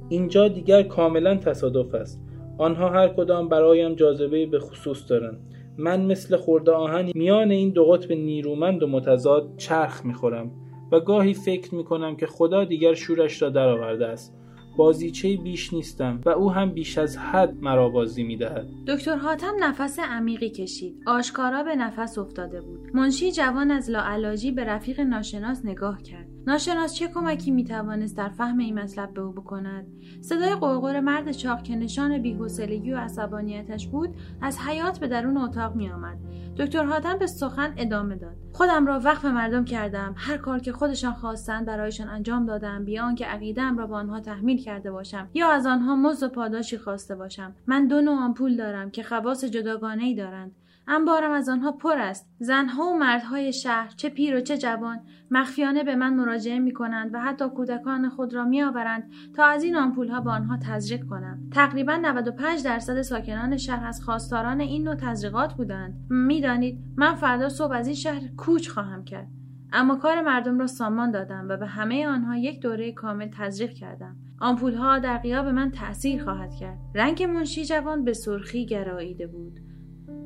اینجا 0.10 0.48
دیگر 0.48 0.84
کاملا 0.84 1.36
تصادف 1.36 1.96
است. 1.96 2.22
آنها 2.58 2.90
هر 2.90 3.08
کدام 3.08 3.50
برایم 3.50 3.96
جاذبه 3.96 4.46
به 4.46 4.60
خصوص 4.60 5.10
دارند. 5.10 5.40
من 5.78 6.06
مثل 6.06 6.38
خورده 6.38 6.72
آهنی 6.72 7.12
میان 7.16 7.52
این 7.52 7.70
دو 7.70 7.86
قطب 7.86 8.12
نیرومند 8.12 8.84
و 8.84 8.88
متضاد 8.88 9.54
چرخ 9.58 10.06
می‌خورم 10.06 10.52
و 10.92 11.00
گاهی 11.00 11.34
فکر 11.34 11.76
می‌کنم 11.76 12.16
که 12.16 12.26
خدا 12.26 12.64
دیگر 12.64 12.94
شورش 12.94 13.42
را 13.42 13.50
درآورده 13.50 14.06
است. 14.06 14.43
بازیچه 14.78 15.38
بیش 15.38 15.74
نیستم 15.74 16.22
و 16.26 16.30
او 16.30 16.52
هم 16.52 16.72
بیش 16.72 16.98
از 16.98 17.18
حد 17.18 17.64
مرا 17.64 17.90
بازی 17.90 18.24
می‌دهد. 18.24 18.68
دکتر 18.88 19.16
حاتم 19.16 19.54
نفس 19.60 20.00
عمیقی 20.00 20.50
کشید. 20.50 21.04
آشکارا 21.06 21.64
به 21.64 21.76
نفس 21.76 22.18
افتاده 22.18 22.62
بود. 22.62 22.90
منشی 22.94 23.32
جوان 23.32 23.72
از 23.72 23.90
لاعلاجی 23.90 24.52
به 24.52 24.64
رفیق 24.64 25.00
ناشناس 25.00 25.66
نگاه 25.66 26.02
کرد. 26.02 26.33
ناشناس 26.48 26.94
چه 26.94 27.08
کمکی 27.08 27.52
می‌توانست 27.52 28.18
در 28.18 28.30
فهم 28.30 28.58
این 28.58 28.80
مطلب 28.80 29.14
به 29.14 29.22
او 29.22 29.32
بکند؟ 29.32 29.88
صدای 30.22 30.56
قرقر 30.56 31.00
مرد 31.00 31.32
چاق 31.32 31.64
که 31.64 31.76
نشان 31.76 32.18
بیحوصلگی 32.18 32.94
و 32.94 32.98
عصبانیتش 32.98 33.88
بود 33.88 34.16
از 34.42 34.60
حیات 34.60 35.00
به 35.00 35.08
درون 35.08 35.38
اتاق 35.38 35.76
میآمد. 35.76 36.18
دکتر 36.58 36.84
حاتم 36.84 37.18
به 37.18 37.28
سخن 37.28 37.74
ادامه 37.78 38.16
داد. 38.16 38.36
خودم 38.54 38.86
را 38.86 39.00
وقف 39.00 39.26
مردم 39.26 39.66
کردم. 39.66 40.14
هر 40.18 40.38
کار 40.38 40.60
که 40.60 40.72
خودشان 40.72 41.14
خواستند 41.14 41.66
برایشان 41.66 42.10
انجام 42.10 42.46
دادم 42.46 42.86
بیا 42.86 43.06
آنکه 43.06 43.26
عقیدهام 43.26 43.78
را 43.78 43.88
به 43.88 43.96
آنها 43.96 44.20
تحمیل 44.20 44.64
کرده 44.64 44.92
باشم 44.92 45.30
یا 45.34 45.52
از 45.52 45.66
آنها 45.66 45.96
مزد 45.96 46.24
و 46.24 46.30
پاداشی 46.30 46.78
خواسته 46.78 47.16
باشم. 47.16 47.56
من 47.68 47.88
دو 47.88 48.02
نوع 48.02 48.16
آمپول 48.16 48.58
دارم 48.58 48.92
که 48.92 49.04
خواص 49.04 49.46
جداگانه 49.46 50.04
ای 50.04 50.16
دارند. 50.16 50.52
انبارم 50.88 51.32
از 51.32 51.50
آنها 51.50 51.72
پر 51.72 51.98
است. 51.98 52.30
زنها 52.40 52.84
و 52.84 52.94
مردهای 52.94 53.54
شهر 53.54 53.94
چه 53.96 54.10
پیر 54.10 54.38
و 54.38 54.42
چه 54.42 54.58
جوان 54.58 55.00
مخفیانه 55.32 55.84
به 55.84 55.96
من 55.96 56.14
مراجعه 56.14 56.60
می 56.60 56.74
کنند 56.74 57.14
و 57.14 57.20
حتی 57.20 57.50
کودکان 57.50 58.10
خود 58.10 58.34
را 58.34 58.46
می 58.46 58.64
آورند 58.64 59.12
تا 59.36 59.46
از 59.46 59.64
این 59.64 59.76
آمپول 59.76 60.08
ها 60.08 60.22
به 60.22 60.30
آنها 60.30 60.58
تزریق 60.58 61.06
کنم. 61.06 61.40
تقریبا 61.52 61.96
95 61.96 62.64
درصد 62.64 63.02
ساکنان 63.02 63.58
شهر 63.58 63.88
از 63.88 64.02
خواستاران 64.02 64.60
این 64.60 64.84
نوع 64.84 64.96
تزریقات 64.96 65.54
بودند. 65.54 65.94
می‌دانید 66.10 66.80
من 66.98 67.16
فردا 67.16 67.50
صبح 67.50 67.74
از 67.74 67.88
این 67.88 67.96
شهر 67.96 68.22
کوچ 68.38 68.70
خواهم 68.70 69.04
کرد. 69.04 69.28
اما 69.74 69.96
کار 69.96 70.22
مردم 70.22 70.60
را 70.60 70.68
سامان 70.68 71.12
دادم 71.12 71.46
و 71.50 71.58
به 71.58 71.68
همه 71.68 72.08
آنها 72.08 72.38
یک 72.38 72.62
دوره 72.62 72.92
کامل 72.92 73.30
تزریق 73.38 73.74
کردم. 73.74 74.16
آمپول 74.40 74.74
ها 74.74 75.00
در 75.00 75.18
قیاب 75.18 75.48
من 75.48 75.72
تأثیر 75.72 76.24
خواهد 76.24 76.56
کرد. 76.56 76.78
رنگ 76.96 77.24
منشی 77.24 77.66
جوان 77.66 78.04
به 78.04 78.14
سرخی 78.14 78.66
گراییده 78.66 79.28
بود. 79.28 79.63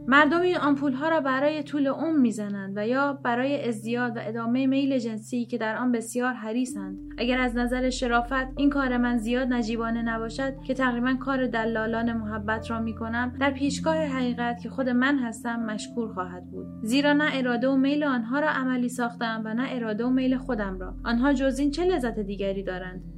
مردم 0.10 0.42
این 0.42 0.58
آمپول 0.58 0.94
ها 0.94 1.10
را 1.10 1.22
برای 1.22 1.64
طول 1.64 1.88
عمر 1.88 2.18
می‌زنند 2.18 2.78
و 2.78 2.88
یا 2.88 3.14
برای 3.14 3.68
ازدیاد 3.68 4.18
و 4.18 4.20
ادامه 4.24 4.68
میل 4.68 4.98
جنسی 4.98 5.46
که 5.46 5.58
در 5.58 5.78
آن 5.78 5.92
بسیار 5.92 6.34
حریصند. 6.34 6.98
اگر 7.18 7.40
از 7.40 7.56
نظر 7.56 7.90
شرافت 7.90 8.48
این 8.58 8.70
کار 8.70 8.98
من 8.98 9.18
زیاد 9.18 9.54
نجیبانه 9.54 10.02
نباشد 10.02 10.54
که 10.68 10.74
تقریبا 10.74 11.14
کار 11.14 11.48
دلالان 11.48 12.14
محبت 12.14 12.72
را 12.72 12.80
می 12.80 12.96
کنم 12.96 13.34
در 13.40 13.52
پیشگاه 13.52 13.98
حقیقت 13.98 14.62
که 14.62 14.70
خود 14.70 14.90
من 14.90 15.20
هستم 15.20 15.60
مشکور 15.60 16.14
خواهد 16.14 16.52
بود. 16.52 16.68
زیرا 16.84 17.14
نه 17.14 17.30
اراده 17.34 17.68
و 17.68 17.76
میل 17.76 18.04
آنها 18.04 18.40
را 18.40 18.50
عملی 18.50 18.90
ساختم 18.90 19.42
و 19.46 19.54
نه 19.54 19.68
اراده 19.72 20.06
و 20.06 20.10
میل 20.10 20.38
خودم 20.38 20.80
را. 20.80 20.94
آنها 21.06 21.34
جز 21.34 21.60
این 21.60 21.72
چه 21.72 21.86
لذت 21.86 22.20
دیگری 22.20 22.64
دارند؟ 22.64 23.17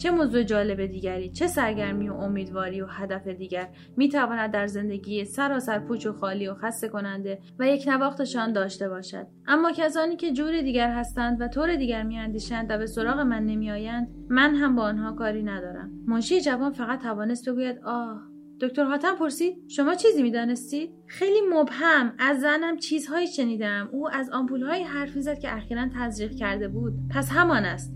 چه 0.00 0.10
موضوع 0.10 0.42
جالب 0.42 0.86
دیگری 0.86 1.30
چه 1.30 1.46
سرگرمی 1.46 2.08
و 2.08 2.12
امیدواری 2.12 2.80
و 2.80 2.86
هدف 2.86 3.28
دیگر 3.28 3.68
می‌تواند 3.96 4.50
در 4.50 4.66
زندگی 4.66 5.24
سراسر 5.24 5.78
پوچ 5.78 6.06
و 6.06 6.12
خالی 6.12 6.48
و 6.48 6.54
خسته 6.54 6.88
کننده 6.88 7.38
و 7.58 7.68
یک 7.68 7.88
نواختشان 7.88 8.52
داشته 8.52 8.88
باشد. 8.88 9.26
اما 9.46 9.72
کسانی 9.72 10.16
که 10.16 10.32
جور 10.32 10.60
دیگر 10.60 10.90
هستند 10.90 11.40
و 11.40 11.48
طور 11.48 11.76
دیگر 11.76 12.02
میاندیشند 12.02 12.70
و 12.70 12.78
به 12.78 12.86
سراغ 12.86 13.20
من 13.20 13.44
نمیآیند 13.44 14.08
من 14.28 14.54
هم 14.54 14.76
با 14.76 14.82
آنها 14.82 15.12
کاری 15.12 15.42
ندارم. 15.42 15.90
منشی 16.06 16.40
جوان 16.40 16.72
فقط 16.72 17.02
توانست 17.02 17.48
بگوید 17.48 17.78
آه 17.84 18.20
دکتر 18.60 18.84
حاتم 18.84 19.16
پرسید 19.16 19.54
شما 19.68 19.94
چیزی 19.94 20.22
می‌دانستید؟ 20.22 20.90
خیلی 21.06 21.40
مبهم 21.52 22.14
از 22.18 22.40
زنم 22.40 22.76
چیزهایی 22.76 23.26
شنیدم. 23.26 23.88
او 23.92 24.10
از 24.10 24.30
آمپولهایی 24.30 24.84
حرف 24.84 25.16
می‌زد 25.16 25.38
که 25.38 25.56
اخیرا 25.56 25.88
تزریق 25.94 26.30
کرده 26.32 26.68
بود. 26.68 26.92
پس 27.10 27.30
همان 27.32 27.64
است. 27.64 27.94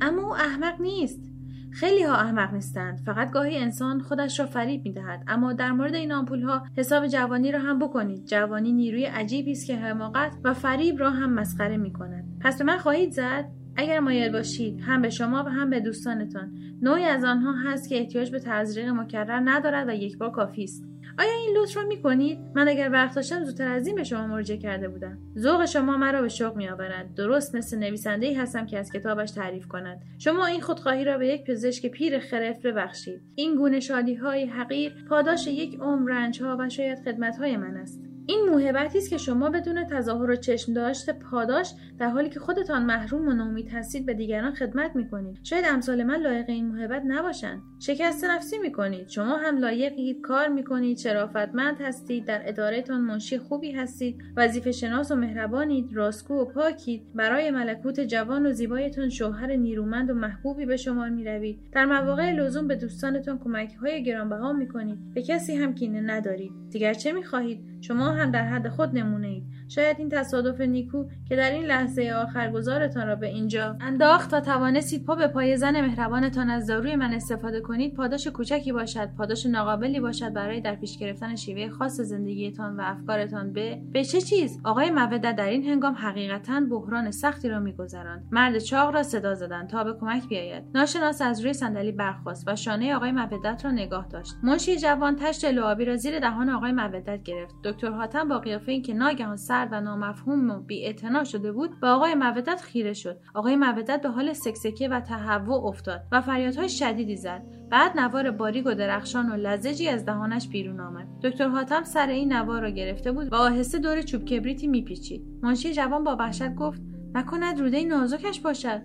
اما 0.00 0.22
او 0.22 0.34
احمق 0.34 0.80
نیست. 0.80 1.35
خیلی 1.76 2.02
ها 2.02 2.16
احمق 2.16 2.52
نیستند. 2.52 3.02
فقط 3.06 3.30
گاهی 3.30 3.56
انسان 3.56 4.00
خودش 4.00 4.40
را 4.40 4.46
فریب 4.46 4.84
می 4.84 4.92
دهد 4.92 5.24
اما 5.28 5.52
در 5.52 5.72
مورد 5.72 5.94
این 5.94 6.12
آمپول 6.12 6.42
ها 6.42 6.66
حساب 6.76 7.06
جوانی 7.06 7.52
را 7.52 7.58
هم 7.58 7.78
بکنید. 7.78 8.24
جوانی 8.24 8.72
نیروی 8.72 9.04
عجیبی 9.04 9.52
است 9.52 9.66
که 9.66 9.76
حماقت 9.76 10.32
و 10.44 10.54
فریب 10.54 11.00
را 11.00 11.10
هم 11.10 11.32
مسخره 11.32 11.76
می 11.76 11.92
کند 11.92 12.24
پس 12.40 12.58
به 12.58 12.64
من 12.64 12.78
خواهید 12.78 13.10
زد؟ 13.10 13.44
اگر 13.76 14.00
مایل 14.00 14.32
باشید 14.32 14.80
هم 14.80 15.02
به 15.02 15.10
شما 15.10 15.44
و 15.46 15.48
هم 15.48 15.70
به 15.70 15.80
دوستانتان. 15.80 16.52
نوعی 16.82 17.04
از 17.04 17.24
آنها 17.24 17.52
هست 17.52 17.88
که 17.88 17.98
احتیاج 17.98 18.30
به 18.30 18.38
تزریق 18.38 18.88
مکرر 18.88 19.40
ندارد 19.44 19.88
و 19.88 19.92
یک 19.92 20.18
بار 20.18 20.30
کافی 20.30 20.64
است. 20.64 20.84
آیا 21.18 21.30
این 21.32 21.56
لطف 21.56 21.76
را 21.76 21.84
می‌کنید؟ 21.84 22.38
من 22.54 22.68
اگر 22.68 22.90
وقت 22.92 23.14
داشتم 23.14 23.44
زودتر 23.44 23.68
از 23.68 23.86
این 23.86 23.96
به 23.96 24.04
شما 24.04 24.26
مراجعه 24.26 24.58
کرده 24.58 24.88
بودم. 24.88 25.18
ذوق 25.38 25.64
شما 25.64 25.96
مرا 25.96 26.22
به 26.22 26.28
شوق 26.28 26.56
میآورد. 26.56 27.14
درست 27.14 27.54
مثل 27.54 27.78
نویسنده 27.78 28.26
ای 28.26 28.34
هستم 28.34 28.66
که 28.66 28.78
از 28.78 28.92
کتابش 28.92 29.30
تعریف 29.30 29.66
کند. 29.66 30.00
شما 30.18 30.46
این 30.46 30.60
خودخواهی 30.60 31.04
را 31.04 31.18
به 31.18 31.28
یک 31.28 31.44
پزشک 31.44 31.86
پیر 31.86 32.18
خرف 32.18 32.66
ببخشید. 32.66 33.22
این 33.34 33.56
گونه 33.56 33.80
شادی 33.80 34.14
های 34.14 34.46
حقیر 34.46 34.92
پاداش 35.08 35.46
یک 35.46 35.78
عمر 35.80 36.10
رنج 36.10 36.42
ها 36.42 36.56
و 36.60 36.68
شاید 36.68 36.98
خدمت 37.04 37.36
های 37.36 37.56
من 37.56 37.76
است. 37.76 38.15
این 38.28 38.44
موهبتی 38.50 38.98
است 38.98 39.10
که 39.10 39.18
شما 39.18 39.50
بدون 39.50 39.84
تظاهر 39.84 40.30
و 40.30 40.36
چشم 40.36 40.72
داشته 40.72 41.12
پاداش 41.12 41.72
در 41.98 42.08
حالی 42.08 42.28
که 42.28 42.40
خودتان 42.40 42.82
محروم 42.82 43.28
و 43.28 43.32
نومید 43.32 43.68
هستید 43.68 44.06
به 44.06 44.14
دیگران 44.14 44.54
خدمت 44.54 44.96
می‌کنید. 44.96 45.38
شاید 45.42 45.64
امثال 45.68 46.02
من 46.02 46.20
لایق 46.20 46.44
این 46.48 46.66
موهبت 46.66 47.02
نباشند. 47.06 47.62
شکست 47.78 48.24
نفسی 48.24 48.58
می‌کنید. 48.58 49.08
شما 49.08 49.36
هم 49.36 49.58
لایقید 49.58 50.20
کار 50.20 50.48
می‌کنید 50.48 50.98
شرافتمند 50.98 51.80
هستید 51.80 52.24
در 52.24 52.42
ادارهتان 52.44 53.00
منشی 53.00 53.38
خوبی 53.38 53.72
هستید 53.72 54.22
وظیفه 54.36 54.72
شناس 54.72 55.10
و 55.10 55.14
مهربانید 55.14 55.92
راستگو 55.92 56.34
و 56.34 56.44
پاکید. 56.44 57.02
برای 57.14 57.50
ملکوت 57.50 58.00
جوان 58.00 58.46
و 58.46 58.52
زیبایتان 58.52 59.08
شوهر 59.08 59.56
نیرومند 59.56 60.10
و 60.10 60.14
محبوبی 60.14 60.66
به 60.66 60.76
شمار 60.76 61.08
می‌روید. 61.08 61.58
در 61.72 61.84
مواقع 61.84 62.32
لزوم 62.32 62.68
به 62.68 62.76
دوستانتان 62.76 63.38
کمک 63.38 63.74
های 63.74 64.02
گرانبها 64.02 64.52
می‌کنید. 64.52 64.98
به 65.14 65.22
کسی 65.22 65.56
هم 65.56 65.74
کینه 65.74 66.00
ندارید. 66.00 66.52
دیگر 66.70 66.94
چه 66.94 67.12
می‌خواهید؟ 67.12 67.76
شما 67.80 68.15
هم 68.16 68.30
در 68.30 68.44
حد 68.44 68.68
خود 68.68 68.98
نمونه 68.98 69.26
اید. 69.28 69.44
شاید 69.68 69.96
این 69.98 70.08
تصادف 70.08 70.60
نیکو 70.60 71.04
که 71.28 71.36
در 71.36 71.50
این 71.50 71.64
لحظه 71.64 72.12
آخر 72.16 72.50
گذارتان 72.50 73.06
را 73.06 73.16
به 73.16 73.26
اینجا 73.26 73.76
انداخت 73.80 74.30
تا 74.30 74.40
توانستید 74.40 75.04
پا 75.04 75.14
به 75.14 75.26
پای 75.26 75.56
زن 75.56 75.80
مهربانتان 75.80 76.50
از 76.50 76.66
داروی 76.66 76.96
من 76.96 77.14
استفاده 77.14 77.60
کنید 77.60 77.94
پاداش 77.94 78.26
کوچکی 78.26 78.72
باشد 78.72 79.10
پاداش 79.18 79.46
ناقابلی 79.46 80.00
باشد 80.00 80.32
برای 80.32 80.60
در 80.60 80.74
پیش 80.74 80.98
گرفتن 80.98 81.36
شیوه 81.36 81.68
خاص 81.68 82.00
زندگیتان 82.00 82.76
و 82.76 82.82
افکارتان. 82.84 83.52
به 83.52 83.80
به 83.92 84.04
چه 84.04 84.20
چیز؟ 84.20 84.60
آقای 84.64 84.90
مودت 84.90 85.36
در 85.36 85.48
این 85.48 85.64
هنگام 85.64 85.94
حقیقتا 85.94 86.60
بحران 86.70 87.10
سختی 87.10 87.48
را 87.48 87.60
میگذراند. 87.60 88.24
مرد 88.30 88.58
چاق 88.58 88.94
را 88.94 89.02
صدا 89.02 89.34
زدند 89.34 89.68
تا 89.68 89.84
به 89.84 89.94
کمک 90.00 90.28
بیاید. 90.28 90.64
ناشناس 90.74 91.22
از 91.22 91.40
روی 91.40 91.52
صندلی 91.52 91.92
برخاست 91.92 92.48
و 92.48 92.56
شانه 92.56 92.94
آقای 92.94 93.12
مودت 93.12 93.64
را 93.64 93.70
نگاه 93.70 94.06
داشت. 94.08 94.34
منشی 94.42 94.76
جوان 94.76 95.16
تشت 95.16 95.44
لعابی 95.44 95.84
را 95.84 95.96
زیر 95.96 96.18
دهان 96.18 96.50
آقای 96.50 96.72
مودت 96.72 97.22
گرفت. 97.22 97.54
دکتر 97.64 97.90
حاتم 98.06 98.28
با 98.28 98.38
قیافه 98.38 98.72
اینکه 98.72 98.94
ناگهان 98.94 99.36
سرد 99.36 99.68
و 99.72 99.80
نامفهوم 99.80 100.50
و 100.50 100.60
بیاعتنا 100.60 101.24
شده 101.24 101.52
بود 101.52 101.80
به 101.80 101.86
آقای 101.86 102.14
مودت 102.14 102.60
خیره 102.60 102.92
شد. 102.92 103.20
آقای 103.34 103.56
مودت 103.56 104.02
به 104.02 104.08
حال 104.08 104.32
سکسکه 104.32 104.88
و 104.88 105.00
تهوع 105.00 105.66
افتاد 105.66 106.00
و 106.12 106.20
فریادهای 106.20 106.68
شدیدی 106.68 107.16
زد. 107.16 107.42
بعد 107.70 108.00
نوار 108.00 108.30
باریک 108.30 108.66
و 108.66 108.74
درخشان 108.74 109.32
و 109.32 109.36
لزجی 109.36 109.88
از 109.88 110.04
دهانش 110.04 110.48
بیرون 110.48 110.80
آمد. 110.80 111.08
دکتر 111.22 111.48
حاتم 111.48 111.84
سر 111.84 112.08
این 112.08 112.32
نوار 112.32 112.62
را 112.62 112.70
گرفته 112.70 113.12
بود 113.12 113.32
و 113.32 113.36
آهسته 113.36 113.78
دور 113.78 114.02
چوب 114.02 114.24
کبریتی 114.24 114.66
میپیچید. 114.66 115.22
منشی 115.42 115.72
جوان 115.72 116.04
با 116.04 116.16
وحشت 116.16 116.54
گفت 116.54 116.82
نکند 117.14 117.60
روده 117.60 117.84
نازکش 117.84 118.40
باشد. 118.40 118.82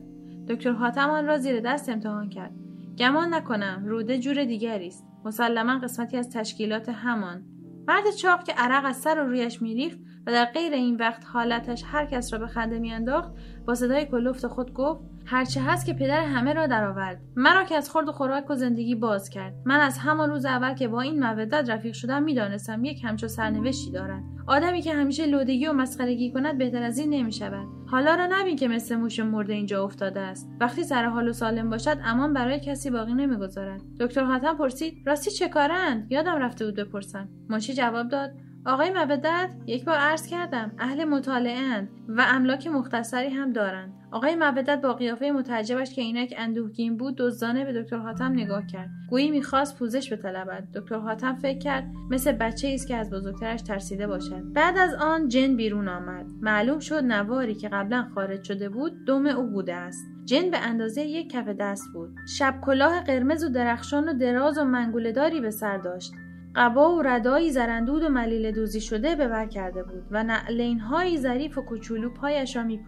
دکتر 0.49 0.71
حاتم 0.71 1.09
آن 1.09 1.25
را 1.25 1.37
زیر 1.37 1.59
دست 1.59 1.89
امتحان 1.89 2.29
کرد. 2.29 2.53
گمان 2.97 3.33
نکنم 3.33 3.83
روده 3.85 4.19
جور 4.19 4.43
دیگری 4.43 4.87
است. 4.87 5.05
مسلما 5.25 5.79
قسمتی 5.79 6.17
از 6.17 6.29
تشکیلات 6.29 6.89
همان. 6.89 7.50
مرد 7.87 8.11
چاق 8.11 8.43
که 8.43 8.53
عرق 8.53 8.85
از 8.85 8.97
سر 8.97 9.19
و 9.19 9.27
رویش 9.27 9.61
میریخت 9.61 9.99
و 10.27 10.31
در 10.31 10.45
غیر 10.45 10.73
این 10.73 10.95
وقت 10.95 11.25
حالتش 11.25 11.83
هر 11.85 12.05
کس 12.05 12.33
را 12.33 12.39
به 12.39 12.47
خنده 12.47 12.79
میانداخت 12.79 13.31
با 13.65 13.75
صدای 13.75 14.05
کلفت 14.05 14.47
خود 14.47 14.73
گفت 14.73 15.01
هرچه 15.25 15.61
هست 15.61 15.85
که 15.85 15.93
پدر 15.93 16.23
همه 16.23 16.53
را 16.53 16.67
درآورد. 16.67 17.21
مرا 17.35 17.63
که 17.63 17.75
از 17.75 17.89
خورد 17.89 18.09
و 18.09 18.11
خوراک 18.11 18.51
و 18.51 18.55
زندگی 18.55 18.95
باز 18.95 19.29
کرد. 19.29 19.53
من 19.65 19.79
از 19.79 19.97
همان 19.97 20.29
روز 20.29 20.45
اول 20.45 20.73
که 20.73 20.87
با 20.87 21.01
این 21.01 21.23
مودت 21.23 21.69
رفیق 21.69 21.93
شدم 21.93 22.23
می‌دانستم 22.23 22.83
یک 22.83 23.03
همچو 23.03 23.27
سرنوشتی 23.27 23.91
دارد. 23.91 24.23
آدمی 24.47 24.81
که 24.81 24.93
همیشه 24.93 25.25
لودگی 25.25 25.67
و 25.67 25.73
مسخرگی 25.73 26.31
کند 26.31 26.57
بهتر 26.57 26.83
از 26.83 26.97
این 26.97 27.09
نمی‌شود. 27.09 27.67
حالا 27.87 28.15
را 28.15 28.27
نبین 28.31 28.55
که 28.55 28.67
مثل 28.67 28.95
موش 28.95 29.19
مرده 29.19 29.53
اینجا 29.53 29.83
افتاده 29.83 30.19
است. 30.19 30.49
وقتی 30.59 30.83
سر 30.83 31.05
حال 31.05 31.29
و 31.29 31.33
سالم 31.33 31.69
باشد 31.69 31.97
امان 32.03 32.33
برای 32.33 32.59
کسی 32.59 32.89
باقی 32.89 33.13
نمی‌گذارد. 33.13 33.81
دکتر 33.99 34.23
حاتم 34.23 34.57
پرسید 34.57 35.03
راستی 35.05 35.31
چه 35.31 35.49
کارند؟ 35.49 36.11
یادم 36.11 36.35
رفته 36.35 36.65
بود 36.65 36.75
بپرسم. 36.75 37.29
منشی 37.49 37.73
جواب 37.73 38.07
داد 38.07 38.31
آقای 38.65 38.89
مودت 38.89 39.55
یک 39.67 39.85
بار 39.85 39.95
عرض 39.95 40.27
کردم 40.27 40.71
اهل 40.79 41.03
مطالعه 41.03 41.87
و 42.07 42.25
املاک 42.27 42.67
مختصری 42.67 43.29
هم 43.29 43.53
دارند. 43.53 43.93
آقای 44.11 44.35
مودت 44.35 44.81
با 44.81 44.93
قیافه 44.93 45.31
متعجبش 45.31 45.95
که 45.95 46.01
اینک 46.01 46.33
اندوهگین 46.37 46.97
بود 46.97 47.15
دزدانه 47.17 47.65
به 47.65 47.81
دکتر 47.81 47.97
حاتم 47.97 48.31
نگاه 48.31 48.65
کرد. 48.65 48.89
گویی 49.09 49.31
می‌خواست 49.31 49.79
پوزش 49.79 50.13
بطلبد. 50.13 50.67
دکتر 50.75 50.95
حاتم 50.95 51.35
فکر 51.35 51.59
کرد 51.59 51.91
مثل 52.09 52.31
بچه 52.31 52.67
است 52.73 52.87
که 52.87 52.95
از 52.95 53.09
بزرگترش 53.09 53.61
ترسیده 53.61 54.07
باشد. 54.07 54.53
بعد 54.53 54.77
از 54.77 54.93
آن 54.93 55.27
جن 55.27 55.55
بیرون 55.55 55.87
آمد. 55.87 56.25
معلوم 56.41 56.79
شد 56.79 57.03
نواری 57.03 57.55
که 57.55 57.69
قبلا 57.69 58.07
خارج 58.15 58.43
شده 58.43 58.69
بود 58.69 59.05
دم 59.07 59.25
او 59.25 59.47
بوده 59.47 59.73
است. 59.75 60.05
جن 60.25 60.51
به 60.51 60.57
اندازه 60.57 61.01
یک 61.01 61.31
کف 61.31 61.47
دست 61.47 61.87
بود. 61.93 62.09
شب 62.37 62.55
کلاه 62.61 63.03
قرمز 63.03 63.43
و 63.43 63.49
درخشان 63.49 64.09
و 64.09 64.13
دراز 64.13 64.57
و 64.57 64.63
منگولهداری 64.63 65.41
به 65.41 65.51
سر 65.51 65.77
داشت. 65.77 66.13
قبا 66.55 66.95
و 66.95 67.01
ردایی 67.01 67.51
زرندود 67.51 68.03
و 68.03 68.09
ملیل 68.09 68.51
دوزی 68.51 68.81
شده 68.81 69.15
به 69.15 69.27
بر 69.27 69.45
کرده 69.45 69.83
بود 69.83 70.03
و 70.11 70.23
نعلین 70.23 70.79
های 70.79 71.17
ظریف 71.17 71.57
و 71.57 71.61
کوچولو 71.61 72.09
پایش 72.09 72.55
را 72.55 72.63
می 72.63 72.79